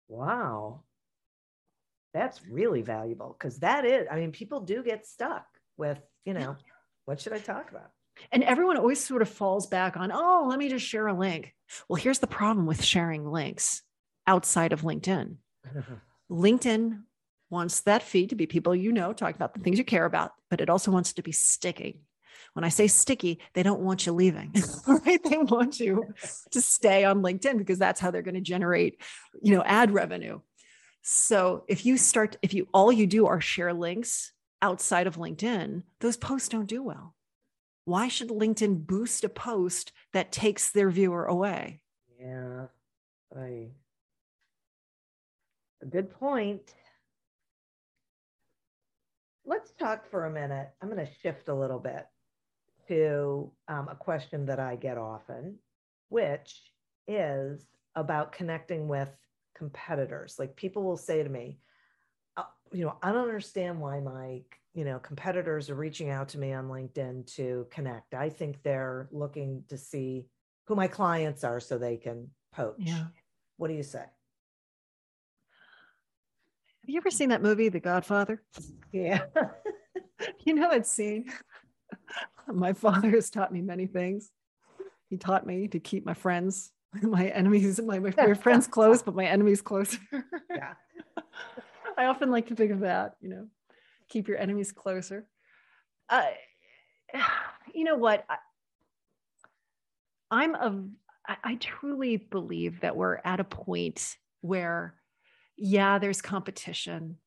Wow. 0.08 0.82
That's 2.16 2.40
really 2.48 2.82
valuable 2.82 3.36
because 3.38 3.60
that 3.60 3.84
is, 3.84 4.08
I 4.10 4.16
mean, 4.16 4.32
people 4.32 4.62
do 4.62 4.82
get 4.82 5.06
stuck 5.06 5.46
with, 5.76 6.00
you 6.24 6.34
know, 6.34 6.56
what 7.04 7.20
should 7.20 7.34
I 7.34 7.40
talk 7.40 7.70
about? 7.70 7.92
And 8.32 8.42
everyone 8.42 8.78
always 8.78 9.04
sort 9.04 9.22
of 9.22 9.28
falls 9.28 9.68
back 9.68 9.98
on, 9.98 10.14
oh, 10.14 10.46
let 10.50 10.58
me 10.58 10.70
just 10.70 10.86
share 10.86 11.08
a 11.08 11.14
link. 11.14 11.54
Well, 11.90 12.02
here's 12.02 12.20
the 12.20 12.26
problem 12.26 12.68
with 12.68 12.82
sharing 12.82 13.30
links 13.30 13.82
outside 14.26 14.72
of 14.72 14.84
LinkedIn. 14.84 15.36
LinkedIn 16.32 17.02
wants 17.50 17.82
that 17.82 18.02
feed 18.02 18.30
to 18.30 18.36
be 18.36 18.48
people 18.48 18.74
you 18.74 18.94
know, 18.94 19.12
talking 19.12 19.36
about 19.36 19.54
the 19.54 19.60
things 19.60 19.78
you 19.78 19.84
care 19.84 20.06
about, 20.06 20.32
but 20.50 20.62
it 20.62 20.70
also 20.70 20.92
wants 20.92 21.12
to 21.14 21.22
be 21.22 21.34
sticky. 21.34 22.00
When 22.54 22.64
I 22.64 22.70
say 22.70 22.88
sticky, 22.88 23.42
they 23.56 23.64
don't 23.64 23.82
want 23.82 24.06
you 24.06 24.14
leaving, 24.14 24.54
right? 24.88 25.22
They 25.22 25.38
want 25.38 25.82
you 25.82 26.14
to 26.52 26.62
stay 26.62 27.04
on 27.04 27.22
LinkedIn 27.22 27.58
because 27.58 27.78
that's 27.78 28.00
how 28.00 28.10
they're 28.10 28.22
going 28.22 28.36
to 28.36 28.42
generate, 28.42 29.02
you 29.42 29.54
know, 29.54 29.64
ad 29.66 29.92
revenue. 29.92 30.40
So 31.08 31.66
if 31.68 31.86
you 31.86 31.98
start, 31.98 32.36
if 32.42 32.52
you 32.52 32.68
all 32.74 32.92
you 32.92 33.06
do 33.06 33.28
are 33.28 33.40
share 33.40 33.74
links 33.74 34.34
outside 34.64 35.06
of 35.06 35.18
LinkedIn, 35.18 35.84
those 36.00 36.18
posts 36.18 36.50
don't 36.50 36.66
do 36.66 36.82
well. 36.82 37.14
Why 37.84 38.08
should 38.08 38.30
LinkedIn 38.30 38.88
boost 38.88 39.24
a 39.24 39.30
post 39.30 39.92
that 40.14 40.32
takes 40.32 40.72
their 40.72 40.90
viewer 40.90 41.26
away? 41.26 41.80
yeah. 42.20 42.66
I, 43.38 43.68
a 45.84 45.86
good 45.88 46.10
point. 46.10 46.74
Let's 49.46 49.74
talk 49.74 50.10
for 50.10 50.26
a 50.26 50.32
minute. 50.32 50.70
I'm 50.82 50.90
going 50.90 51.06
to 51.06 51.14
shift 51.22 51.50
a 51.50 51.54
little 51.54 51.78
bit 51.78 52.08
to 52.88 53.52
um, 53.68 53.90
a 53.92 53.96
question 53.96 54.48
that 54.48 54.60
I 54.60 54.76
get 54.76 54.98
often, 54.98 55.60
which 56.10 56.64
is 57.08 57.64
about 57.94 58.32
connecting 58.32 58.88
with 58.88 59.10
competitors. 59.56 60.36
Like 60.38 60.56
people 60.56 60.84
will 60.84 60.98
say 60.98 61.24
to 61.24 61.30
me, 61.30 61.58
uh, 62.38 62.44
you 62.72 62.86
know, 62.86 62.98
I 63.02 63.12
don't 63.12 63.24
understand 63.24 63.80
why 63.80 64.00
my, 64.00 64.42
you 64.74 64.86
know, 64.86 65.00
competitors 65.00 65.70
are 65.70 65.76
reaching 65.76 66.10
out 66.10 66.30
to 66.30 66.38
me 66.38 66.54
on 66.54 66.68
LinkedIn 66.68 67.34
to 67.36 67.66
connect. 67.72 68.14
I 68.14 68.30
think 68.30 68.62
they're 68.62 69.08
looking 69.12 69.64
to 69.70 69.78
see 69.78 70.28
who 70.66 70.76
my 70.76 70.88
clients 70.88 71.44
are 71.44 71.60
so 71.60 71.78
they 71.78 71.98
can 71.98 72.30
poach. 72.52 72.76
Yeah. 72.80 73.06
What 73.58 73.70
do 73.70 73.74
you 73.74 73.84
say? 73.84 74.00
Have 74.00 74.10
you 76.90 76.98
ever 76.98 77.10
seen 77.10 77.30
that 77.30 77.42
movie, 77.42 77.70
The 77.70 77.80
Godfather? 77.80 78.44
Yeah. 78.92 79.24
You 80.46 80.54
know 80.54 80.70
that 80.70 80.88
scene? 80.88 81.30
my 82.48 82.74
father 82.74 83.10
has 83.10 83.30
taught 83.30 83.52
me 83.52 83.62
many 83.62 83.88
things. 83.88 84.32
He 85.10 85.18
taught 85.18 85.46
me 85.46 85.68
to 85.70 85.80
keep 85.80 86.06
my 86.06 86.14
friends, 86.14 86.72
my 87.02 87.28
enemies, 87.28 87.80
my, 87.82 88.00
my 88.00 88.14
my 88.18 88.34
friends 88.34 88.68
close, 88.76 89.02
but 89.02 89.16
my 89.16 89.26
enemies 89.26 89.62
closer. 89.62 90.00
Yeah. 90.50 90.74
I 91.98 92.06
often 92.06 92.32
like 92.32 92.48
to 92.48 92.56
think 92.56 92.72
of 92.72 92.82
that, 92.82 93.16
you 93.22 93.30
know, 93.30 93.48
keep 94.10 94.28
your 94.28 94.38
enemies 94.38 94.72
closer. 94.72 95.26
Uh, 96.10 96.24
you 97.74 97.84
know 97.84 97.96
what? 97.96 98.26
I, 98.30 98.38
I'm 100.32 100.56
a, 100.56 100.84
I, 101.28 101.38
I 101.44 101.56
truly 101.56 102.18
believe 102.18 102.82
that 102.82 102.96
we're 102.96 103.20
at 103.24 103.40
a 103.40 103.46
point 103.46 104.18
where, 104.42 104.96
yeah, 105.58 106.00
there's 106.00 106.22
competition, 106.22 107.18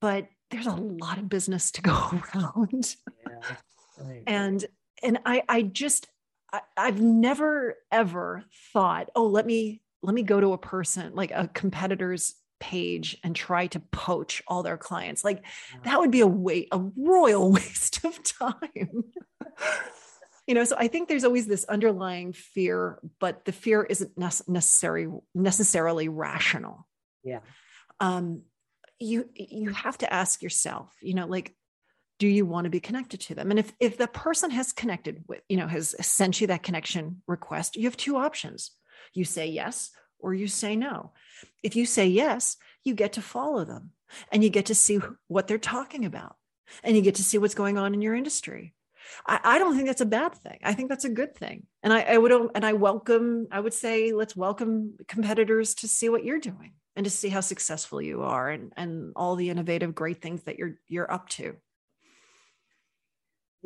but 0.00 0.26
there's 0.50 0.66
a 0.66 0.74
lot 0.74 1.18
of 1.18 1.28
business 1.28 1.70
to 1.72 1.82
go 1.82 1.92
around 2.34 2.96
yeah. 3.28 3.56
Right. 3.98 4.22
and 4.26 4.64
and 5.02 5.18
i 5.24 5.42
i 5.48 5.62
just 5.62 6.06
I, 6.52 6.60
i've 6.76 7.00
never 7.00 7.74
ever 7.90 8.44
thought 8.72 9.10
oh 9.14 9.26
let 9.26 9.46
me 9.46 9.82
let 10.02 10.14
me 10.14 10.22
go 10.22 10.40
to 10.40 10.52
a 10.52 10.58
person 10.58 11.14
like 11.14 11.32
a 11.32 11.48
competitor's 11.48 12.34
page 12.60 13.18
and 13.22 13.34
try 13.34 13.66
to 13.68 13.80
poach 13.80 14.42
all 14.46 14.62
their 14.62 14.78
clients. 14.78 15.24
Like 15.24 15.44
that 15.84 15.98
would 15.98 16.10
be 16.10 16.20
a 16.20 16.26
wait 16.26 16.68
a 16.72 16.78
royal 16.96 17.52
waste 17.52 18.04
of 18.04 18.22
time. 18.22 19.04
You 20.46 20.54
know 20.54 20.64
so 20.64 20.76
i 20.78 20.86
think 20.86 21.08
there's 21.08 21.24
always 21.24 21.48
this 21.48 21.64
underlying 21.64 22.32
fear 22.32 23.00
but 23.18 23.44
the 23.44 23.52
fear 23.52 23.82
isn't 23.82 24.14
nece- 24.16 24.48
necessary 24.48 25.08
necessarily 25.34 26.08
rational. 26.08 26.86
Yeah. 27.24 27.40
um 27.98 28.42
you 29.00 29.28
you 29.34 29.70
have 29.70 29.98
to 29.98 30.12
ask 30.12 30.42
yourself 30.42 30.94
you 31.02 31.14
know 31.14 31.26
like 31.26 31.52
do 32.18 32.26
you 32.26 32.46
want 32.46 32.64
to 32.64 32.70
be 32.70 32.80
connected 32.80 33.20
to 33.20 33.34
them 33.34 33.50
and 33.50 33.58
if 33.58 33.72
if 33.80 33.96
the 33.96 34.06
person 34.06 34.50
has 34.50 34.72
connected 34.72 35.22
with 35.26 35.40
you 35.48 35.56
know 35.56 35.66
has 35.66 35.94
sent 36.06 36.40
you 36.40 36.46
that 36.46 36.62
connection 36.62 37.22
request 37.26 37.76
you 37.76 37.84
have 37.84 37.96
two 37.96 38.16
options 38.16 38.70
you 39.14 39.24
say 39.24 39.46
yes 39.46 39.90
or 40.18 40.34
you 40.34 40.48
say 40.48 40.76
no 40.76 41.12
if 41.62 41.76
you 41.76 41.86
say 41.86 42.06
yes 42.06 42.56
you 42.84 42.94
get 42.94 43.14
to 43.14 43.22
follow 43.22 43.64
them 43.64 43.90
and 44.32 44.44
you 44.44 44.50
get 44.50 44.66
to 44.66 44.74
see 44.74 45.00
what 45.28 45.46
they're 45.46 45.58
talking 45.58 46.04
about 46.04 46.36
and 46.82 46.96
you 46.96 47.02
get 47.02 47.16
to 47.16 47.24
see 47.24 47.38
what's 47.38 47.54
going 47.54 47.78
on 47.78 47.94
in 47.94 48.02
your 48.02 48.14
industry 48.14 48.74
I, 49.26 49.40
I 49.44 49.58
don't 49.58 49.76
think 49.76 49.86
that's 49.86 50.00
a 50.00 50.06
bad 50.06 50.34
thing. 50.34 50.58
I 50.64 50.74
think 50.74 50.88
that's 50.88 51.04
a 51.04 51.10
good 51.10 51.36
thing. 51.36 51.66
And 51.82 51.92
I, 51.92 52.02
I 52.02 52.18
would 52.18 52.32
and 52.32 52.64
I 52.64 52.72
welcome, 52.72 53.46
I 53.50 53.60
would 53.60 53.74
say 53.74 54.12
let's 54.12 54.34
welcome 54.34 54.94
competitors 55.06 55.74
to 55.76 55.88
see 55.88 56.08
what 56.08 56.24
you're 56.24 56.40
doing 56.40 56.72
and 56.96 57.04
to 57.04 57.10
see 57.10 57.28
how 57.28 57.40
successful 57.40 58.00
you 58.00 58.22
are 58.22 58.50
and, 58.50 58.72
and 58.76 59.12
all 59.14 59.36
the 59.36 59.50
innovative 59.50 59.94
great 59.94 60.22
things 60.22 60.42
that 60.44 60.58
you're 60.58 60.78
you're 60.88 61.10
up 61.10 61.28
to. 61.30 61.56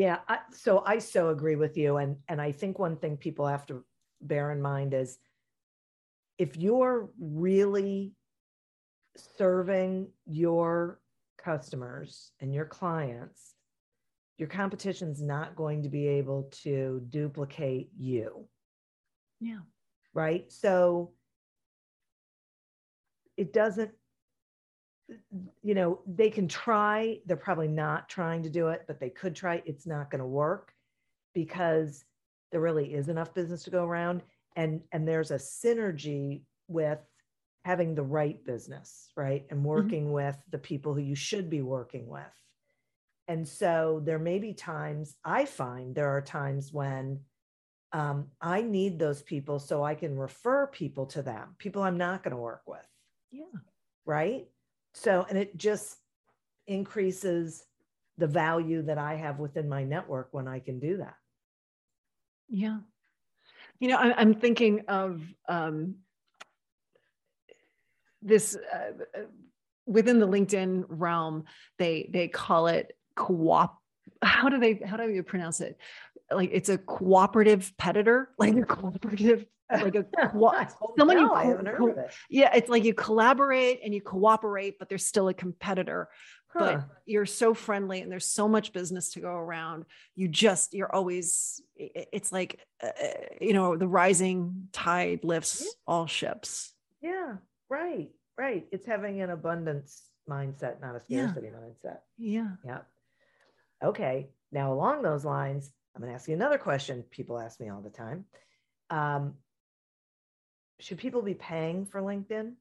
Yeah. 0.01 0.21
I, 0.29 0.39
so 0.51 0.83
I 0.87 0.99
so 0.99 1.29
agree 1.29 1.57
with 1.57 1.77
you. 1.77 1.99
And 1.99 2.17
and 2.27 2.41
I 2.41 2.53
think 2.53 2.79
one 2.79 2.97
thing 2.97 3.19
people 3.19 3.47
have 3.47 3.67
to 3.67 3.85
bear 4.23 4.51
in 4.51 4.63
mind 4.63 4.95
is 4.95 5.19
if 6.39 6.57
you're 6.57 7.11
really 7.21 8.15
serving 9.37 10.09
your 10.25 11.03
customers 11.37 12.33
and 12.41 12.55
your 12.55 12.65
clients, 12.65 13.53
your 14.39 14.49
competition's 14.49 15.21
not 15.21 15.55
going 15.55 15.83
to 15.83 15.91
be 15.91 16.09
able 16.09 16.45
to 16.63 17.03
duplicate 17.11 17.91
you. 17.95 18.49
Yeah. 19.39 19.61
Right. 20.15 20.51
So 20.51 21.13
it 23.37 23.53
doesn't 23.53 23.91
you 25.63 25.75
know 25.75 26.01
they 26.07 26.31
can 26.31 26.47
try 26.49 27.19
they're 27.27 27.37
probably 27.37 27.69
not 27.69 28.09
trying 28.09 28.43
to 28.43 28.51
do 28.51 28.69
it 28.69 28.85
but 28.87 29.01
they 29.01 29.11
could 29.11 29.35
try 29.35 29.63
it's 29.65 29.87
not 29.87 30.11
going 30.11 30.21
to 30.21 30.27
work 30.27 30.73
because 31.35 32.05
there 32.53 32.61
really 32.61 32.95
is 32.95 33.09
enough 33.09 33.35
business 33.35 33.63
to 33.65 33.71
go 33.71 33.85
around 33.85 34.23
and 34.57 34.81
and 34.93 35.07
there's 35.07 35.31
a 35.31 35.37
synergy 35.37 36.43
with 36.69 36.99
having 37.65 37.95
the 37.95 38.03
right 38.03 38.45
business 38.45 39.11
right 39.17 39.47
and 39.51 39.65
working 39.65 40.13
with 40.13 40.37
the 40.51 40.59
people 40.59 40.95
who 40.95 41.01
you 41.01 41.15
should 41.15 41.51
be 41.51 41.63
working 41.63 42.09
with. 42.09 42.23
And 43.29 43.47
so 43.47 44.01
there 44.05 44.19
may 44.19 44.39
be 44.39 44.55
times 44.55 45.15
i 45.25 45.45
find 45.45 45.95
there 45.95 46.11
are 46.11 46.23
times 46.23 46.73
when 46.73 47.21
um, 47.93 48.29
i 48.41 48.63
need 48.63 48.99
those 48.99 49.23
people 49.23 49.59
so 49.59 49.85
i 49.85 49.95
can 49.95 50.17
refer 50.17 50.67
people 50.67 51.07
to 51.07 51.23
them 51.23 51.55
people 51.59 51.83
i'm 51.83 51.99
not 51.99 52.23
going 52.23 52.35
to 52.35 52.41
work 52.41 52.63
with. 52.67 52.87
Yeah. 53.31 53.45
right 54.05 54.49
so 54.95 55.27
and 55.29 55.39
it 55.39 55.57
just 55.57 55.97
increases 56.67 57.65
the 58.19 58.27
value 58.27 58.83
that 58.83 58.99
i 58.99 59.15
have 59.15 59.39
within 59.39 59.69
my 59.69 59.85
network 59.85 60.29
when 60.33 60.47
i 60.49 60.59
can 60.59 60.79
do 60.79 60.99
that 60.99 61.15
Yeah. 62.51 62.79
You 63.79 63.89
know, 63.89 63.97
I, 63.97 64.15
I'm 64.21 64.35
thinking 64.35 64.83
of 64.89 65.23
um, 65.49 65.97
this 68.21 68.57
uh, 68.57 69.19
uh, 69.19 69.23
within 69.87 70.19
the 70.19 70.29
LinkedIn 70.29 70.85
realm. 70.89 71.45
They 71.79 72.11
they 72.13 72.29
call 72.29 72.67
it 72.67 72.93
coop. 73.15 73.71
How 74.23 74.49
do 74.51 74.59
they? 74.59 74.75
How 74.85 74.97
do 74.97 75.09
you 75.09 75.23
pronounce 75.23 75.61
it? 75.61 75.79
Like 76.33 76.51
it's 76.53 76.69
a 76.69 76.79
cooperative 76.79 77.73
peditor, 77.81 78.27
like 78.39 78.55
a 78.57 78.63
cooperative, 78.63 79.47
like 79.71 79.95
a 79.97 80.05
co- 80.29 80.67
someone 80.99 81.19
you 81.19 81.27
no, 81.27 81.35
I 81.35 81.45
haven't 81.45 81.67
heard 81.67 81.79
co- 81.79 81.89
of 81.91 81.99
it. 81.99 82.13
yeah. 82.29 82.55
It's 82.55 82.69
like 82.69 82.85
you 82.85 82.95
collaborate 82.95 83.81
and 83.85 83.93
you 83.95 84.01
cooperate, 84.01 84.79
but 84.79 84.89
there's 84.89 85.07
still 85.07 85.29
a 85.29 85.35
competitor. 85.35 86.09
But 86.53 86.83
you're 87.07 87.27
so 87.27 87.55
friendly 87.55 88.01
and 88.01 88.11
there's 88.11 88.27
so 88.27 88.49
much 88.49 88.73
business 88.73 89.13
to 89.13 89.21
go 89.21 89.29
around. 89.33 89.85
You 90.17 90.27
just 90.27 90.75
you're 90.75 90.93
always 90.93 91.61
it's 91.77 92.33
like 92.33 92.59
uh, 92.83 92.89
you 93.41 93.53
know 93.53 93.77
the 93.77 93.87
rising 93.87 94.69
tide 94.73 95.21
lifts 95.23 95.65
all 95.87 96.07
ships. 96.09 96.73
Yeah 97.01 97.37
right 97.69 98.11
right. 98.37 98.67
It's 98.73 98.85
having 98.85 99.21
an 99.23 99.31
abundance 99.31 100.03
mindset 100.29 100.81
not 100.81 100.97
a 100.97 101.01
Yeah. 101.07 101.29
scarcity 101.31 101.49
mindset. 101.55 101.99
Yeah. 102.19 102.51
Yeah 102.65 102.81
okay 103.85 104.31
Now, 104.53 104.73
along 104.73 105.03
those 105.03 105.25
lines, 105.25 105.71
I'm 105.95 106.03
going 106.03 106.11
to 106.11 106.15
ask 106.15 106.29
you 106.29 106.35
another 106.35 106.59
question 106.59 107.05
people 107.11 107.39
ask 107.39 107.61
me 107.61 107.69
all 107.69 107.81
the 107.81 107.91
time. 107.91 108.25
Um, 108.91 109.35
should 110.79 110.99
people 110.99 111.23
be 111.23 111.35
paying 111.35 111.85
for 111.85 112.01
LinkedIn? 112.01 112.55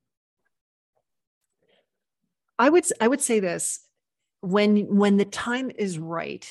I 2.58 2.70
would 2.70 2.86
I 3.00 3.08
would 3.08 3.22
say 3.22 3.40
this 3.40 3.80
when 4.42 4.96
when 4.96 5.18
the 5.18 5.26
time 5.26 5.72
is 5.74 5.98
right. 5.98 6.46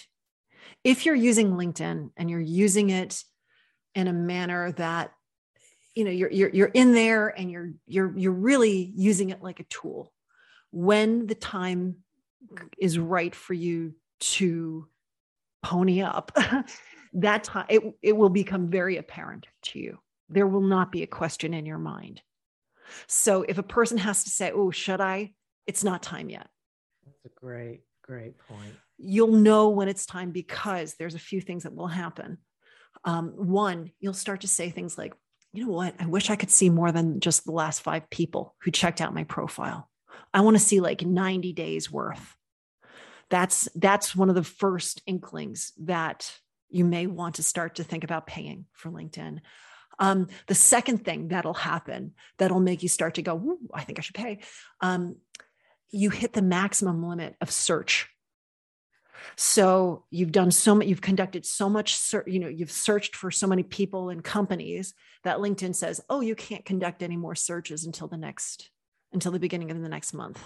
If 0.82 1.04
you're 1.04 1.14
using 1.14 1.52
LinkedIn 1.52 2.10
and 2.16 2.30
you're 2.30 2.40
using 2.40 2.90
it 2.90 3.22
in 3.94 4.08
a 4.08 4.12
manner 4.12 4.72
that 4.72 5.12
you 5.94 6.04
know 6.04 6.10
you're 6.10 6.30
you're 6.30 6.50
you're 6.50 6.68
in 6.68 6.94
there 6.94 7.28
and 7.28 7.50
you're 7.50 7.72
you're 7.86 8.16
you're 8.16 8.32
really 8.32 8.92
using 8.96 9.30
it 9.30 9.42
like 9.42 9.60
a 9.60 9.64
tool 9.64 10.12
when 10.70 11.26
the 11.26 11.34
time 11.34 11.96
is 12.78 12.98
right 12.98 13.34
for 13.34 13.52
you 13.52 13.94
to 14.20 14.88
pony 15.62 16.02
up. 16.02 16.32
That 17.14 17.42
time 17.44 17.64
it, 17.70 17.82
it 18.02 18.16
will 18.16 18.28
become 18.28 18.68
very 18.68 18.98
apparent 18.98 19.46
to 19.62 19.78
you. 19.78 19.98
There 20.28 20.46
will 20.46 20.60
not 20.60 20.92
be 20.92 21.02
a 21.02 21.06
question 21.06 21.54
in 21.54 21.64
your 21.64 21.78
mind. 21.78 22.20
So 23.06 23.46
if 23.48 23.56
a 23.56 23.62
person 23.62 23.96
has 23.96 24.24
to 24.24 24.30
say 24.30 24.52
oh 24.52 24.70
should 24.70 25.00
i? 25.00 25.32
It's 25.66 25.82
not 25.82 26.02
time 26.02 26.28
yet. 26.28 26.48
That's 27.06 27.24
a 27.24 27.40
great 27.40 27.80
great 28.02 28.36
point. 28.38 28.74
You'll 28.98 29.32
know 29.32 29.70
when 29.70 29.88
it's 29.88 30.04
time 30.04 30.32
because 30.32 30.96
there's 30.98 31.14
a 31.14 31.18
few 31.18 31.40
things 31.40 31.62
that 31.62 31.74
will 31.74 31.86
happen. 31.88 32.38
Um, 33.04 33.28
one 33.30 33.90
you'll 34.00 34.12
start 34.12 34.42
to 34.42 34.48
say 34.48 34.68
things 34.68 34.98
like 34.98 35.14
you 35.54 35.64
know 35.64 35.72
what? 35.72 35.94
I 35.98 36.04
wish 36.04 36.28
i 36.28 36.36
could 36.36 36.50
see 36.50 36.68
more 36.68 36.92
than 36.92 37.20
just 37.20 37.46
the 37.46 37.52
last 37.52 37.80
five 37.80 38.10
people 38.10 38.54
who 38.60 38.70
checked 38.70 39.00
out 39.00 39.14
my 39.14 39.24
profile. 39.24 39.88
I 40.34 40.42
want 40.42 40.56
to 40.56 40.62
see 40.62 40.80
like 40.80 41.06
90 41.06 41.54
days 41.54 41.90
worth 41.90 42.36
that's 43.30 43.68
that's 43.74 44.16
one 44.16 44.28
of 44.28 44.34
the 44.34 44.44
first 44.44 45.02
inklings 45.06 45.72
that 45.78 46.38
you 46.70 46.84
may 46.84 47.06
want 47.06 47.36
to 47.36 47.42
start 47.42 47.76
to 47.76 47.84
think 47.84 48.04
about 48.04 48.26
paying 48.26 48.66
for 48.72 48.90
linkedin. 48.90 49.40
Um, 49.98 50.28
the 50.46 50.54
second 50.54 51.04
thing 51.04 51.28
that'll 51.28 51.54
happen 51.54 52.12
that'll 52.38 52.60
make 52.60 52.84
you 52.84 52.88
start 52.88 53.14
to 53.16 53.22
go 53.22 53.58
i 53.74 53.82
think 53.82 53.98
i 53.98 54.02
should 54.02 54.14
pay 54.14 54.38
um, 54.80 55.16
you 55.90 56.10
hit 56.10 56.32
the 56.32 56.42
maximum 56.42 57.06
limit 57.06 57.36
of 57.40 57.50
search. 57.50 58.08
So 59.36 60.04
you've 60.10 60.32
done 60.32 60.50
so 60.50 60.76
much 60.76 60.86
you've 60.86 61.00
conducted 61.00 61.44
so 61.44 61.68
much 61.68 61.98
you 62.26 62.38
know 62.38 62.48
you've 62.48 62.70
searched 62.70 63.16
for 63.16 63.30
so 63.30 63.46
many 63.46 63.64
people 63.64 64.10
and 64.10 64.22
companies 64.22 64.94
that 65.24 65.38
linkedin 65.38 65.74
says 65.74 66.00
oh 66.08 66.20
you 66.20 66.36
can't 66.36 66.64
conduct 66.64 67.02
any 67.02 67.16
more 67.16 67.34
searches 67.34 67.84
until 67.84 68.06
the 68.06 68.16
next 68.16 68.70
until 69.12 69.32
the 69.32 69.40
beginning 69.40 69.72
of 69.72 69.80
the 69.80 69.88
next 69.88 70.12
month 70.12 70.40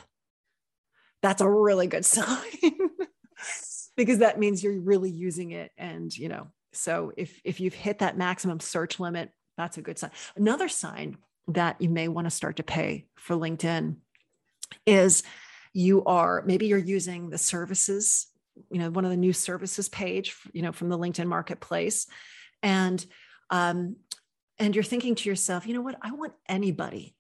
that's 1.22 1.40
a 1.40 1.48
really 1.48 1.86
good 1.86 2.04
sign. 2.04 2.36
Because 3.96 4.18
that 4.18 4.38
means 4.38 4.62
you're 4.62 4.80
really 4.80 5.10
using 5.10 5.50
it 5.50 5.70
and 5.76 6.16
you 6.16 6.28
know 6.28 6.48
so 6.72 7.12
if 7.16 7.40
if 7.44 7.60
you've 7.60 7.74
hit 7.74 7.98
that 7.98 8.16
maximum 8.16 8.58
search 8.58 8.98
limit 8.98 9.30
that's 9.58 9.76
a 9.76 9.82
good 9.82 9.98
sign. 9.98 10.10
Another 10.34 10.68
sign 10.68 11.18
that 11.48 11.80
you 11.80 11.90
may 11.90 12.08
want 12.08 12.26
to 12.26 12.30
start 12.30 12.56
to 12.56 12.62
pay 12.62 13.06
for 13.16 13.36
linkedin 13.36 13.96
is 14.86 15.22
you 15.74 16.04
are 16.04 16.42
maybe 16.46 16.66
you're 16.66 16.78
using 16.78 17.28
the 17.30 17.38
services 17.38 18.28
you 18.70 18.78
know 18.78 18.90
one 18.90 19.04
of 19.04 19.10
the 19.10 19.16
new 19.16 19.32
services 19.32 19.88
page 19.88 20.36
you 20.52 20.62
know 20.62 20.72
from 20.72 20.88
the 20.88 20.98
linkedin 20.98 21.26
marketplace 21.26 22.06
and 22.62 23.04
um 23.50 23.96
and 24.58 24.74
you're 24.74 24.84
thinking 24.84 25.14
to 25.14 25.28
yourself 25.28 25.66
you 25.66 25.74
know 25.74 25.80
what? 25.82 25.98
I 26.00 26.12
want 26.12 26.32
anybody 26.48 27.14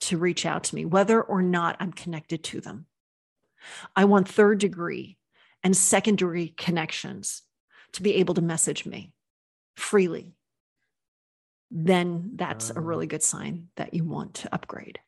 to 0.00 0.18
reach 0.18 0.46
out 0.46 0.64
to 0.64 0.74
me 0.74 0.84
whether 0.84 1.20
or 1.20 1.42
not 1.42 1.76
i'm 1.80 1.92
connected 1.92 2.44
to 2.44 2.60
them 2.60 2.86
I 3.94 4.04
want 4.04 4.28
third 4.28 4.58
degree 4.58 5.18
and 5.62 5.76
secondary 5.76 6.48
connections 6.48 7.42
to 7.92 8.02
be 8.02 8.14
able 8.16 8.34
to 8.34 8.42
message 8.42 8.84
me 8.86 9.12
freely. 9.76 10.34
Then 11.70 12.32
that's 12.36 12.70
a 12.70 12.80
really 12.80 13.06
um, 13.06 13.08
good 13.08 13.22
sign 13.22 13.68
that 13.76 13.94
you 13.94 14.04
want 14.04 14.34
to 14.34 14.54
upgrade. 14.54 15.00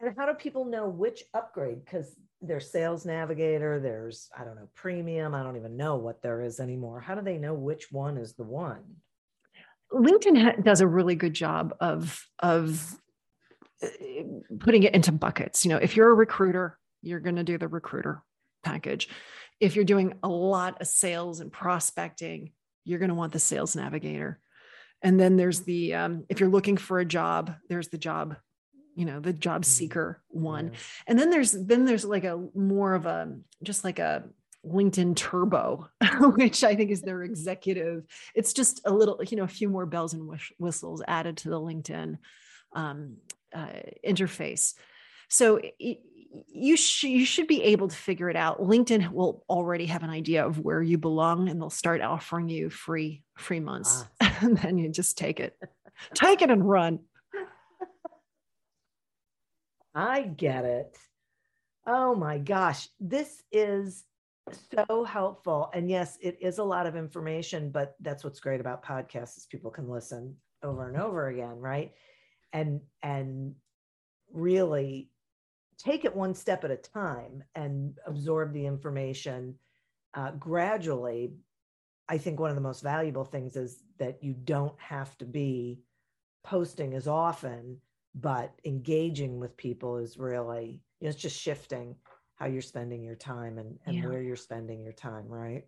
And 0.00 0.14
how 0.16 0.26
do 0.26 0.34
people 0.34 0.64
know 0.64 0.88
which 0.88 1.24
upgrade? 1.34 1.84
Because 1.84 2.14
there's 2.40 2.70
Sales 2.70 3.04
Navigator, 3.04 3.80
there's, 3.80 4.28
I 4.38 4.44
don't 4.44 4.54
know, 4.54 4.68
Premium. 4.76 5.34
I 5.34 5.42
don't 5.42 5.56
even 5.56 5.76
know 5.76 5.96
what 5.96 6.22
there 6.22 6.40
is 6.40 6.60
anymore. 6.60 7.00
How 7.00 7.16
do 7.16 7.22
they 7.22 7.36
know 7.36 7.54
which 7.54 7.90
one 7.90 8.16
is 8.16 8.34
the 8.34 8.44
one? 8.44 8.84
LinkedIn 9.92 10.40
ha- 10.40 10.62
does 10.62 10.80
a 10.80 10.86
really 10.86 11.16
good 11.16 11.34
job 11.34 11.74
of, 11.80 12.24
of 12.38 12.94
putting 14.60 14.82
it 14.82 14.94
into 14.94 15.12
buckets. 15.12 15.64
You 15.64 15.70
know, 15.70 15.78
if 15.78 15.96
you're 15.96 16.10
a 16.10 16.14
recruiter, 16.14 16.78
you're 17.02 17.20
going 17.20 17.36
to 17.36 17.44
do 17.44 17.58
the 17.58 17.68
recruiter 17.68 18.22
package. 18.64 19.08
If 19.60 19.76
you're 19.76 19.84
doing 19.84 20.14
a 20.22 20.28
lot 20.28 20.80
of 20.80 20.86
sales 20.86 21.40
and 21.40 21.52
prospecting, 21.52 22.52
you're 22.84 22.98
going 22.98 23.10
to 23.10 23.14
want 23.14 23.32
the 23.32 23.38
sales 23.38 23.76
navigator. 23.76 24.40
And 25.02 25.18
then 25.18 25.36
there's 25.36 25.60
the 25.60 25.94
um, 25.94 26.24
if 26.28 26.40
you're 26.40 26.48
looking 26.48 26.76
for 26.76 26.98
a 26.98 27.04
job, 27.04 27.54
there's 27.68 27.88
the 27.88 27.98
job, 27.98 28.36
you 28.96 29.04
know, 29.04 29.20
the 29.20 29.32
job 29.32 29.62
mm-hmm. 29.62 29.68
seeker 29.68 30.22
one. 30.28 30.72
Yeah. 30.72 30.78
And 31.06 31.18
then 31.18 31.30
there's 31.30 31.52
then 31.52 31.84
there's 31.84 32.04
like 32.04 32.24
a 32.24 32.48
more 32.54 32.94
of 32.94 33.06
a 33.06 33.36
just 33.62 33.84
like 33.84 34.00
a 34.00 34.24
LinkedIn 34.66 35.14
Turbo, 35.14 35.88
which 36.20 36.64
I 36.64 36.74
think 36.74 36.90
is 36.90 37.02
their 37.02 37.22
executive. 37.22 38.04
It's 38.34 38.52
just 38.52 38.80
a 38.84 38.92
little, 38.92 39.20
you 39.28 39.36
know, 39.36 39.44
a 39.44 39.48
few 39.48 39.68
more 39.68 39.86
bells 39.86 40.14
and 40.14 40.28
whistles 40.58 41.02
added 41.06 41.36
to 41.38 41.50
the 41.50 41.60
LinkedIn 41.60 42.18
um, 42.74 43.16
uh, 43.54 43.68
interface. 44.06 44.74
So 45.28 45.60
it, 45.78 46.00
you 46.48 46.76
sh- 46.76 47.04
you 47.04 47.24
should 47.24 47.46
be 47.46 47.62
able 47.62 47.88
to 47.88 47.96
figure 47.96 48.28
it 48.28 48.36
out. 48.36 48.60
LinkedIn 48.60 49.10
will 49.10 49.44
already 49.48 49.86
have 49.86 50.02
an 50.02 50.10
idea 50.10 50.46
of 50.46 50.58
where 50.58 50.82
you 50.82 50.98
belong, 50.98 51.48
and 51.48 51.60
they'll 51.60 51.70
start 51.70 52.00
offering 52.00 52.48
you 52.48 52.70
free 52.70 53.22
free 53.36 53.60
months, 53.60 54.04
ah. 54.20 54.38
and 54.42 54.56
then 54.58 54.78
you 54.78 54.88
just 54.90 55.18
take 55.18 55.40
it, 55.40 55.58
take 56.14 56.42
it 56.42 56.50
and 56.50 56.68
run. 56.68 57.00
I 59.94 60.22
get 60.22 60.64
it. 60.64 60.96
Oh 61.86 62.14
my 62.14 62.38
gosh, 62.38 62.88
this 63.00 63.42
is 63.50 64.04
so 64.70 65.04
helpful. 65.04 65.70
And 65.74 65.90
yes, 65.90 66.18
it 66.20 66.38
is 66.40 66.58
a 66.58 66.64
lot 66.64 66.86
of 66.86 66.96
information, 66.96 67.70
but 67.70 67.96
that's 68.00 68.24
what's 68.24 68.40
great 68.40 68.60
about 68.60 68.84
podcasts 68.84 69.36
is 69.38 69.46
people 69.50 69.70
can 69.70 69.88
listen 69.88 70.36
over 70.62 70.88
and 70.88 71.00
over 71.00 71.28
again, 71.28 71.58
right? 71.58 71.92
And 72.52 72.80
and 73.02 73.54
really 74.32 75.10
take 75.78 76.04
it 76.04 76.14
one 76.14 76.34
step 76.34 76.64
at 76.64 76.70
a 76.70 76.76
time 76.76 77.42
and 77.54 77.98
absorb 78.06 78.52
the 78.52 78.66
information 78.66 79.54
uh, 80.14 80.30
gradually 80.32 81.32
i 82.08 82.18
think 82.18 82.38
one 82.38 82.50
of 82.50 82.56
the 82.56 82.62
most 82.62 82.82
valuable 82.82 83.24
things 83.24 83.56
is 83.56 83.82
that 83.98 84.22
you 84.22 84.32
don't 84.32 84.78
have 84.78 85.16
to 85.18 85.24
be 85.24 85.80
posting 86.44 86.94
as 86.94 87.06
often 87.06 87.78
but 88.14 88.52
engaging 88.64 89.38
with 89.38 89.56
people 89.56 89.98
is 89.98 90.18
really 90.18 90.80
you 91.00 91.06
know, 91.06 91.10
it's 91.10 91.20
just 91.20 91.40
shifting 91.40 91.94
how 92.38 92.46
you're 92.46 92.62
spending 92.62 93.02
your 93.02 93.16
time 93.16 93.58
and, 93.58 93.78
and 93.86 93.96
yeah. 93.96 94.06
where 94.06 94.22
you're 94.22 94.36
spending 94.36 94.82
your 94.82 94.92
time 94.92 95.26
right? 95.28 95.64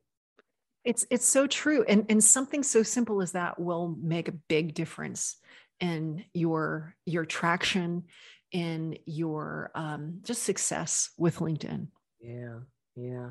It's 0.85 1.07
it's 1.11 1.27
so 1.27 1.47
true. 1.47 1.85
And 1.87 2.07
and 2.09 2.23
something 2.25 2.63
so 2.63 2.83
simple 2.83 3.21
as 3.21 3.33
that 3.33 3.59
will 3.59 3.97
make 4.01 4.29
a 4.29 4.33
big 4.33 4.75
difference 4.75 5.37
in 5.81 6.25
your 6.35 6.95
your 7.07 7.25
traction 7.25 8.05
in 8.53 8.99
your 9.07 9.71
um, 9.75 10.21
just 10.23 10.43
success 10.43 11.11
with 11.17 11.39
linkedin 11.39 11.87
yeah 12.21 12.59
yeah 12.97 13.31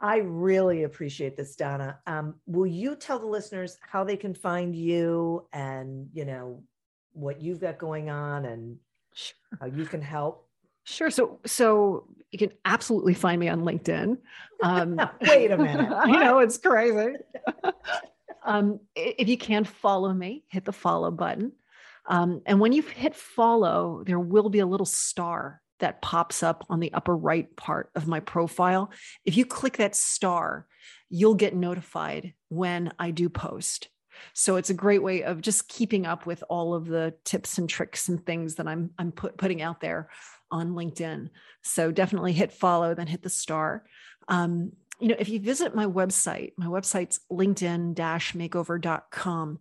i 0.00 0.18
really 0.18 0.84
appreciate 0.84 1.36
this 1.36 1.56
donna 1.56 1.98
um, 2.06 2.34
will 2.46 2.66
you 2.66 2.96
tell 2.96 3.18
the 3.18 3.26
listeners 3.26 3.76
how 3.80 4.04
they 4.04 4.16
can 4.16 4.34
find 4.34 4.74
you 4.74 5.46
and 5.52 6.08
you 6.12 6.24
know 6.24 6.62
what 7.12 7.40
you've 7.40 7.60
got 7.60 7.78
going 7.78 8.10
on 8.10 8.44
and 8.44 8.76
sure. 9.14 9.36
how 9.60 9.66
you 9.66 9.84
can 9.86 10.02
help 10.02 10.46
Sure. 10.86 11.10
So, 11.10 11.40
so 11.44 12.06
you 12.30 12.38
can 12.38 12.52
absolutely 12.64 13.14
find 13.14 13.40
me 13.40 13.48
on 13.48 13.62
LinkedIn. 13.62 14.16
Um, 14.62 14.98
Wait 15.20 15.50
a 15.50 15.58
minute. 15.58 15.92
I 15.94 16.10
know 16.12 16.38
it's 16.38 16.56
crazy. 16.56 17.12
um, 18.46 18.80
if 18.94 19.28
you 19.28 19.36
can 19.36 19.64
follow 19.64 20.12
me, 20.12 20.44
hit 20.48 20.64
the 20.64 20.72
follow 20.72 21.10
button. 21.10 21.52
Um, 22.08 22.40
and 22.46 22.60
when 22.60 22.72
you 22.72 22.82
hit 22.82 23.14
follow, 23.14 24.04
there 24.06 24.20
will 24.20 24.48
be 24.48 24.60
a 24.60 24.66
little 24.66 24.86
star 24.86 25.60
that 25.80 26.00
pops 26.00 26.42
up 26.42 26.64
on 26.70 26.80
the 26.80 26.92
upper 26.94 27.14
right 27.14 27.54
part 27.56 27.90
of 27.94 28.06
my 28.06 28.20
profile. 28.20 28.90
If 29.24 29.36
you 29.36 29.44
click 29.44 29.76
that 29.76 29.96
star, 29.96 30.66
you'll 31.10 31.34
get 31.34 31.54
notified 31.54 32.32
when 32.48 32.92
I 32.98 33.10
do 33.10 33.28
post. 33.28 33.88
So 34.32 34.56
it's 34.56 34.70
a 34.70 34.74
great 34.74 35.02
way 35.02 35.24
of 35.24 35.42
just 35.42 35.68
keeping 35.68 36.06
up 36.06 36.24
with 36.24 36.42
all 36.48 36.72
of 36.72 36.86
the 36.86 37.14
tips 37.24 37.58
and 37.58 37.68
tricks 37.68 38.08
and 38.08 38.24
things 38.24 38.54
that 38.54 38.66
I'm 38.66 38.90
I'm 38.98 39.12
put, 39.12 39.36
putting 39.36 39.60
out 39.60 39.80
there 39.80 40.08
on 40.50 40.70
LinkedIn. 40.70 41.28
So 41.62 41.90
definitely 41.90 42.32
hit 42.32 42.52
follow, 42.52 42.94
then 42.94 43.08
hit 43.08 43.22
the 43.22 43.28
star. 43.28 43.84
Um, 44.28 44.72
you 45.00 45.08
know, 45.08 45.16
if 45.18 45.28
you 45.28 45.40
visit 45.40 45.74
my 45.74 45.86
website, 45.86 46.52
my 46.56 46.66
website's 46.66 47.18
linkedin-makeover.com. 47.30 49.58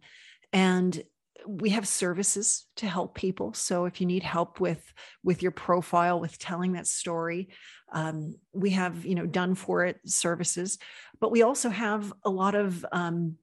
And 0.54 1.04
we 1.48 1.70
have 1.72 1.88
services 1.88 2.66
to 2.78 2.88
help 2.88 3.14
people. 3.14 3.54
So 3.54 3.86
if 3.86 4.02
you 4.02 4.08
need 4.08 4.24
help 4.24 4.60
with 4.60 4.92
with 5.24 5.44
your 5.44 5.52
profile, 5.52 6.20
with 6.20 6.40
telling 6.40 6.72
that 6.74 6.88
story, 6.88 7.50
Um, 7.94 8.36
we 8.52 8.72
have, 8.72 9.06
you 9.06 9.14
know, 9.16 9.28
done 9.28 9.56
for 9.56 9.86
it 9.86 10.00
services, 10.06 10.78
but 11.20 11.32
we 11.32 11.44
also 11.44 11.70
have 11.70 12.12
a 12.24 12.30
lot 12.30 12.56
of 12.56 12.86
um, 12.92 13.38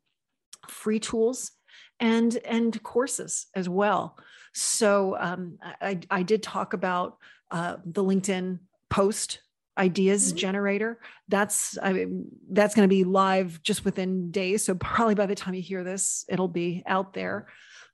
free 0.69 1.01
tools 1.01 1.53
and 2.01 2.37
and 2.45 2.83
courses 2.83 3.47
as 3.55 3.69
well. 3.69 4.19
So 4.53 5.17
um, 5.19 5.59
I, 5.81 6.01
I 6.11 6.25
did 6.25 6.43
talk 6.43 6.75
about 6.75 7.19
uh, 7.51 7.77
the 7.85 8.03
LinkedIn 8.03 8.59
post 8.91 9.41
ideas 9.79 10.29
mm-hmm. 10.29 10.37
generator 10.37 10.99
that's 11.29 11.79
i 11.83 11.93
mean 11.93 12.27
that's 12.51 12.75
going 12.75 12.87
to 12.87 12.95
be 12.95 13.05
live 13.05 13.63
just 13.63 13.85
within 13.85 14.31
days. 14.31 14.65
So 14.65 14.75
probably 14.75 15.15
by 15.15 15.27
the 15.27 15.35
time 15.35 15.55
you 15.55 15.63
hear 15.63 15.85
this 15.85 16.25
it'll 16.29 16.49
be 16.49 16.83
out 16.87 17.15
there. 17.15 17.49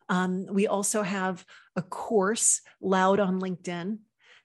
Um, 0.09 0.47
we 0.51 0.66
also 0.66 1.03
have 1.03 1.45
a 1.76 1.83
course 1.83 2.62
loud 2.81 3.20
on 3.20 3.41
linkedin 3.41 3.99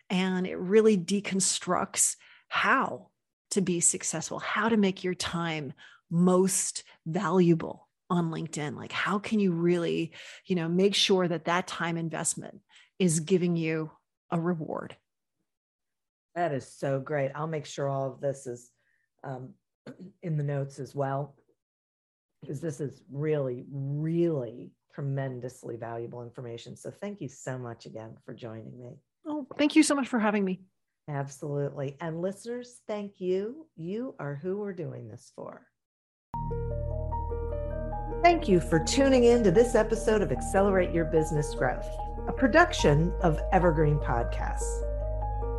and 0.10 0.46
it 0.46 0.58
really 0.58 0.98
deconstructs 0.98 2.18
how 2.50 3.08
to 3.52 3.62
be 3.62 3.80
successful 3.80 4.40
how 4.40 4.70
to 4.70 4.78
make 4.78 5.04
your 5.04 5.16
time 5.16 5.74
most 6.12 6.84
valuable 7.06 7.88
on 8.10 8.30
linkedin. 8.30 8.76
Like 8.76 8.92
how 8.92 9.18
can 9.18 9.40
you 9.40 9.54
really 9.54 10.12
you 10.46 10.56
know 10.56 10.70
make 10.70 10.94
sure 10.94 11.28
that 11.28 11.46
that 11.46 11.66
time 11.66 11.98
investment 11.98 12.60
is 13.00 13.22
giving 13.22 13.56
you 13.56 13.90
a 14.30 14.40
reward 14.40 14.96
that 16.36 16.54
is 16.54 16.68
so 16.68 17.00
great. 17.00 17.32
I'll 17.36 17.48
make 17.48 17.66
sure 17.66 17.90
all 17.90 18.12
of 18.12 18.20
this 18.20 18.48
is 18.48 18.72
um, 19.24 19.50
in 20.24 20.38
the 20.38 20.44
notes 20.44 20.80
as 20.80 20.96
well, 20.96 21.36
because 22.42 22.60
this 22.60 22.80
is 22.80 23.04
really, 23.12 23.66
really 23.72 24.72
tremendously 24.94 25.76
valuable 25.76 26.24
information. 26.24 26.76
So 26.76 26.92
thank 26.92 27.22
you 27.22 27.28
so 27.28 27.58
much 27.58 27.86
again 27.86 28.16
for 28.26 28.34
joining 28.34 28.80
me. 28.80 29.00
Oh, 29.26 29.48
thank 29.58 29.76
you 29.76 29.84
so 29.84 29.96
much 29.96 30.08
for 30.08 30.20
having 30.20 30.44
me. 30.44 30.62
Absolutely. 31.10 31.98
And 32.00 32.22
listeners, 32.22 32.82
thank 32.88 33.20
you. 33.20 33.68
You 33.76 34.16
are 34.20 34.36
who 34.36 34.58
we're 34.58 34.74
doing 34.74 35.08
this 35.08 35.32
for. 35.36 35.68
Thank 38.24 38.48
you 38.48 38.62
for 38.62 38.80
tuning 38.80 39.26
in 39.26 39.44
to 39.44 39.52
this 39.52 39.76
episode 39.76 40.22
of 40.22 40.32
Accelerate 40.32 40.94
Your 40.94 41.06
Business 41.06 41.54
Growth, 41.54 41.90
a 42.28 42.32
production 42.32 43.12
of 43.22 43.42
Evergreen 43.52 43.98
Podcasts. 44.00 44.93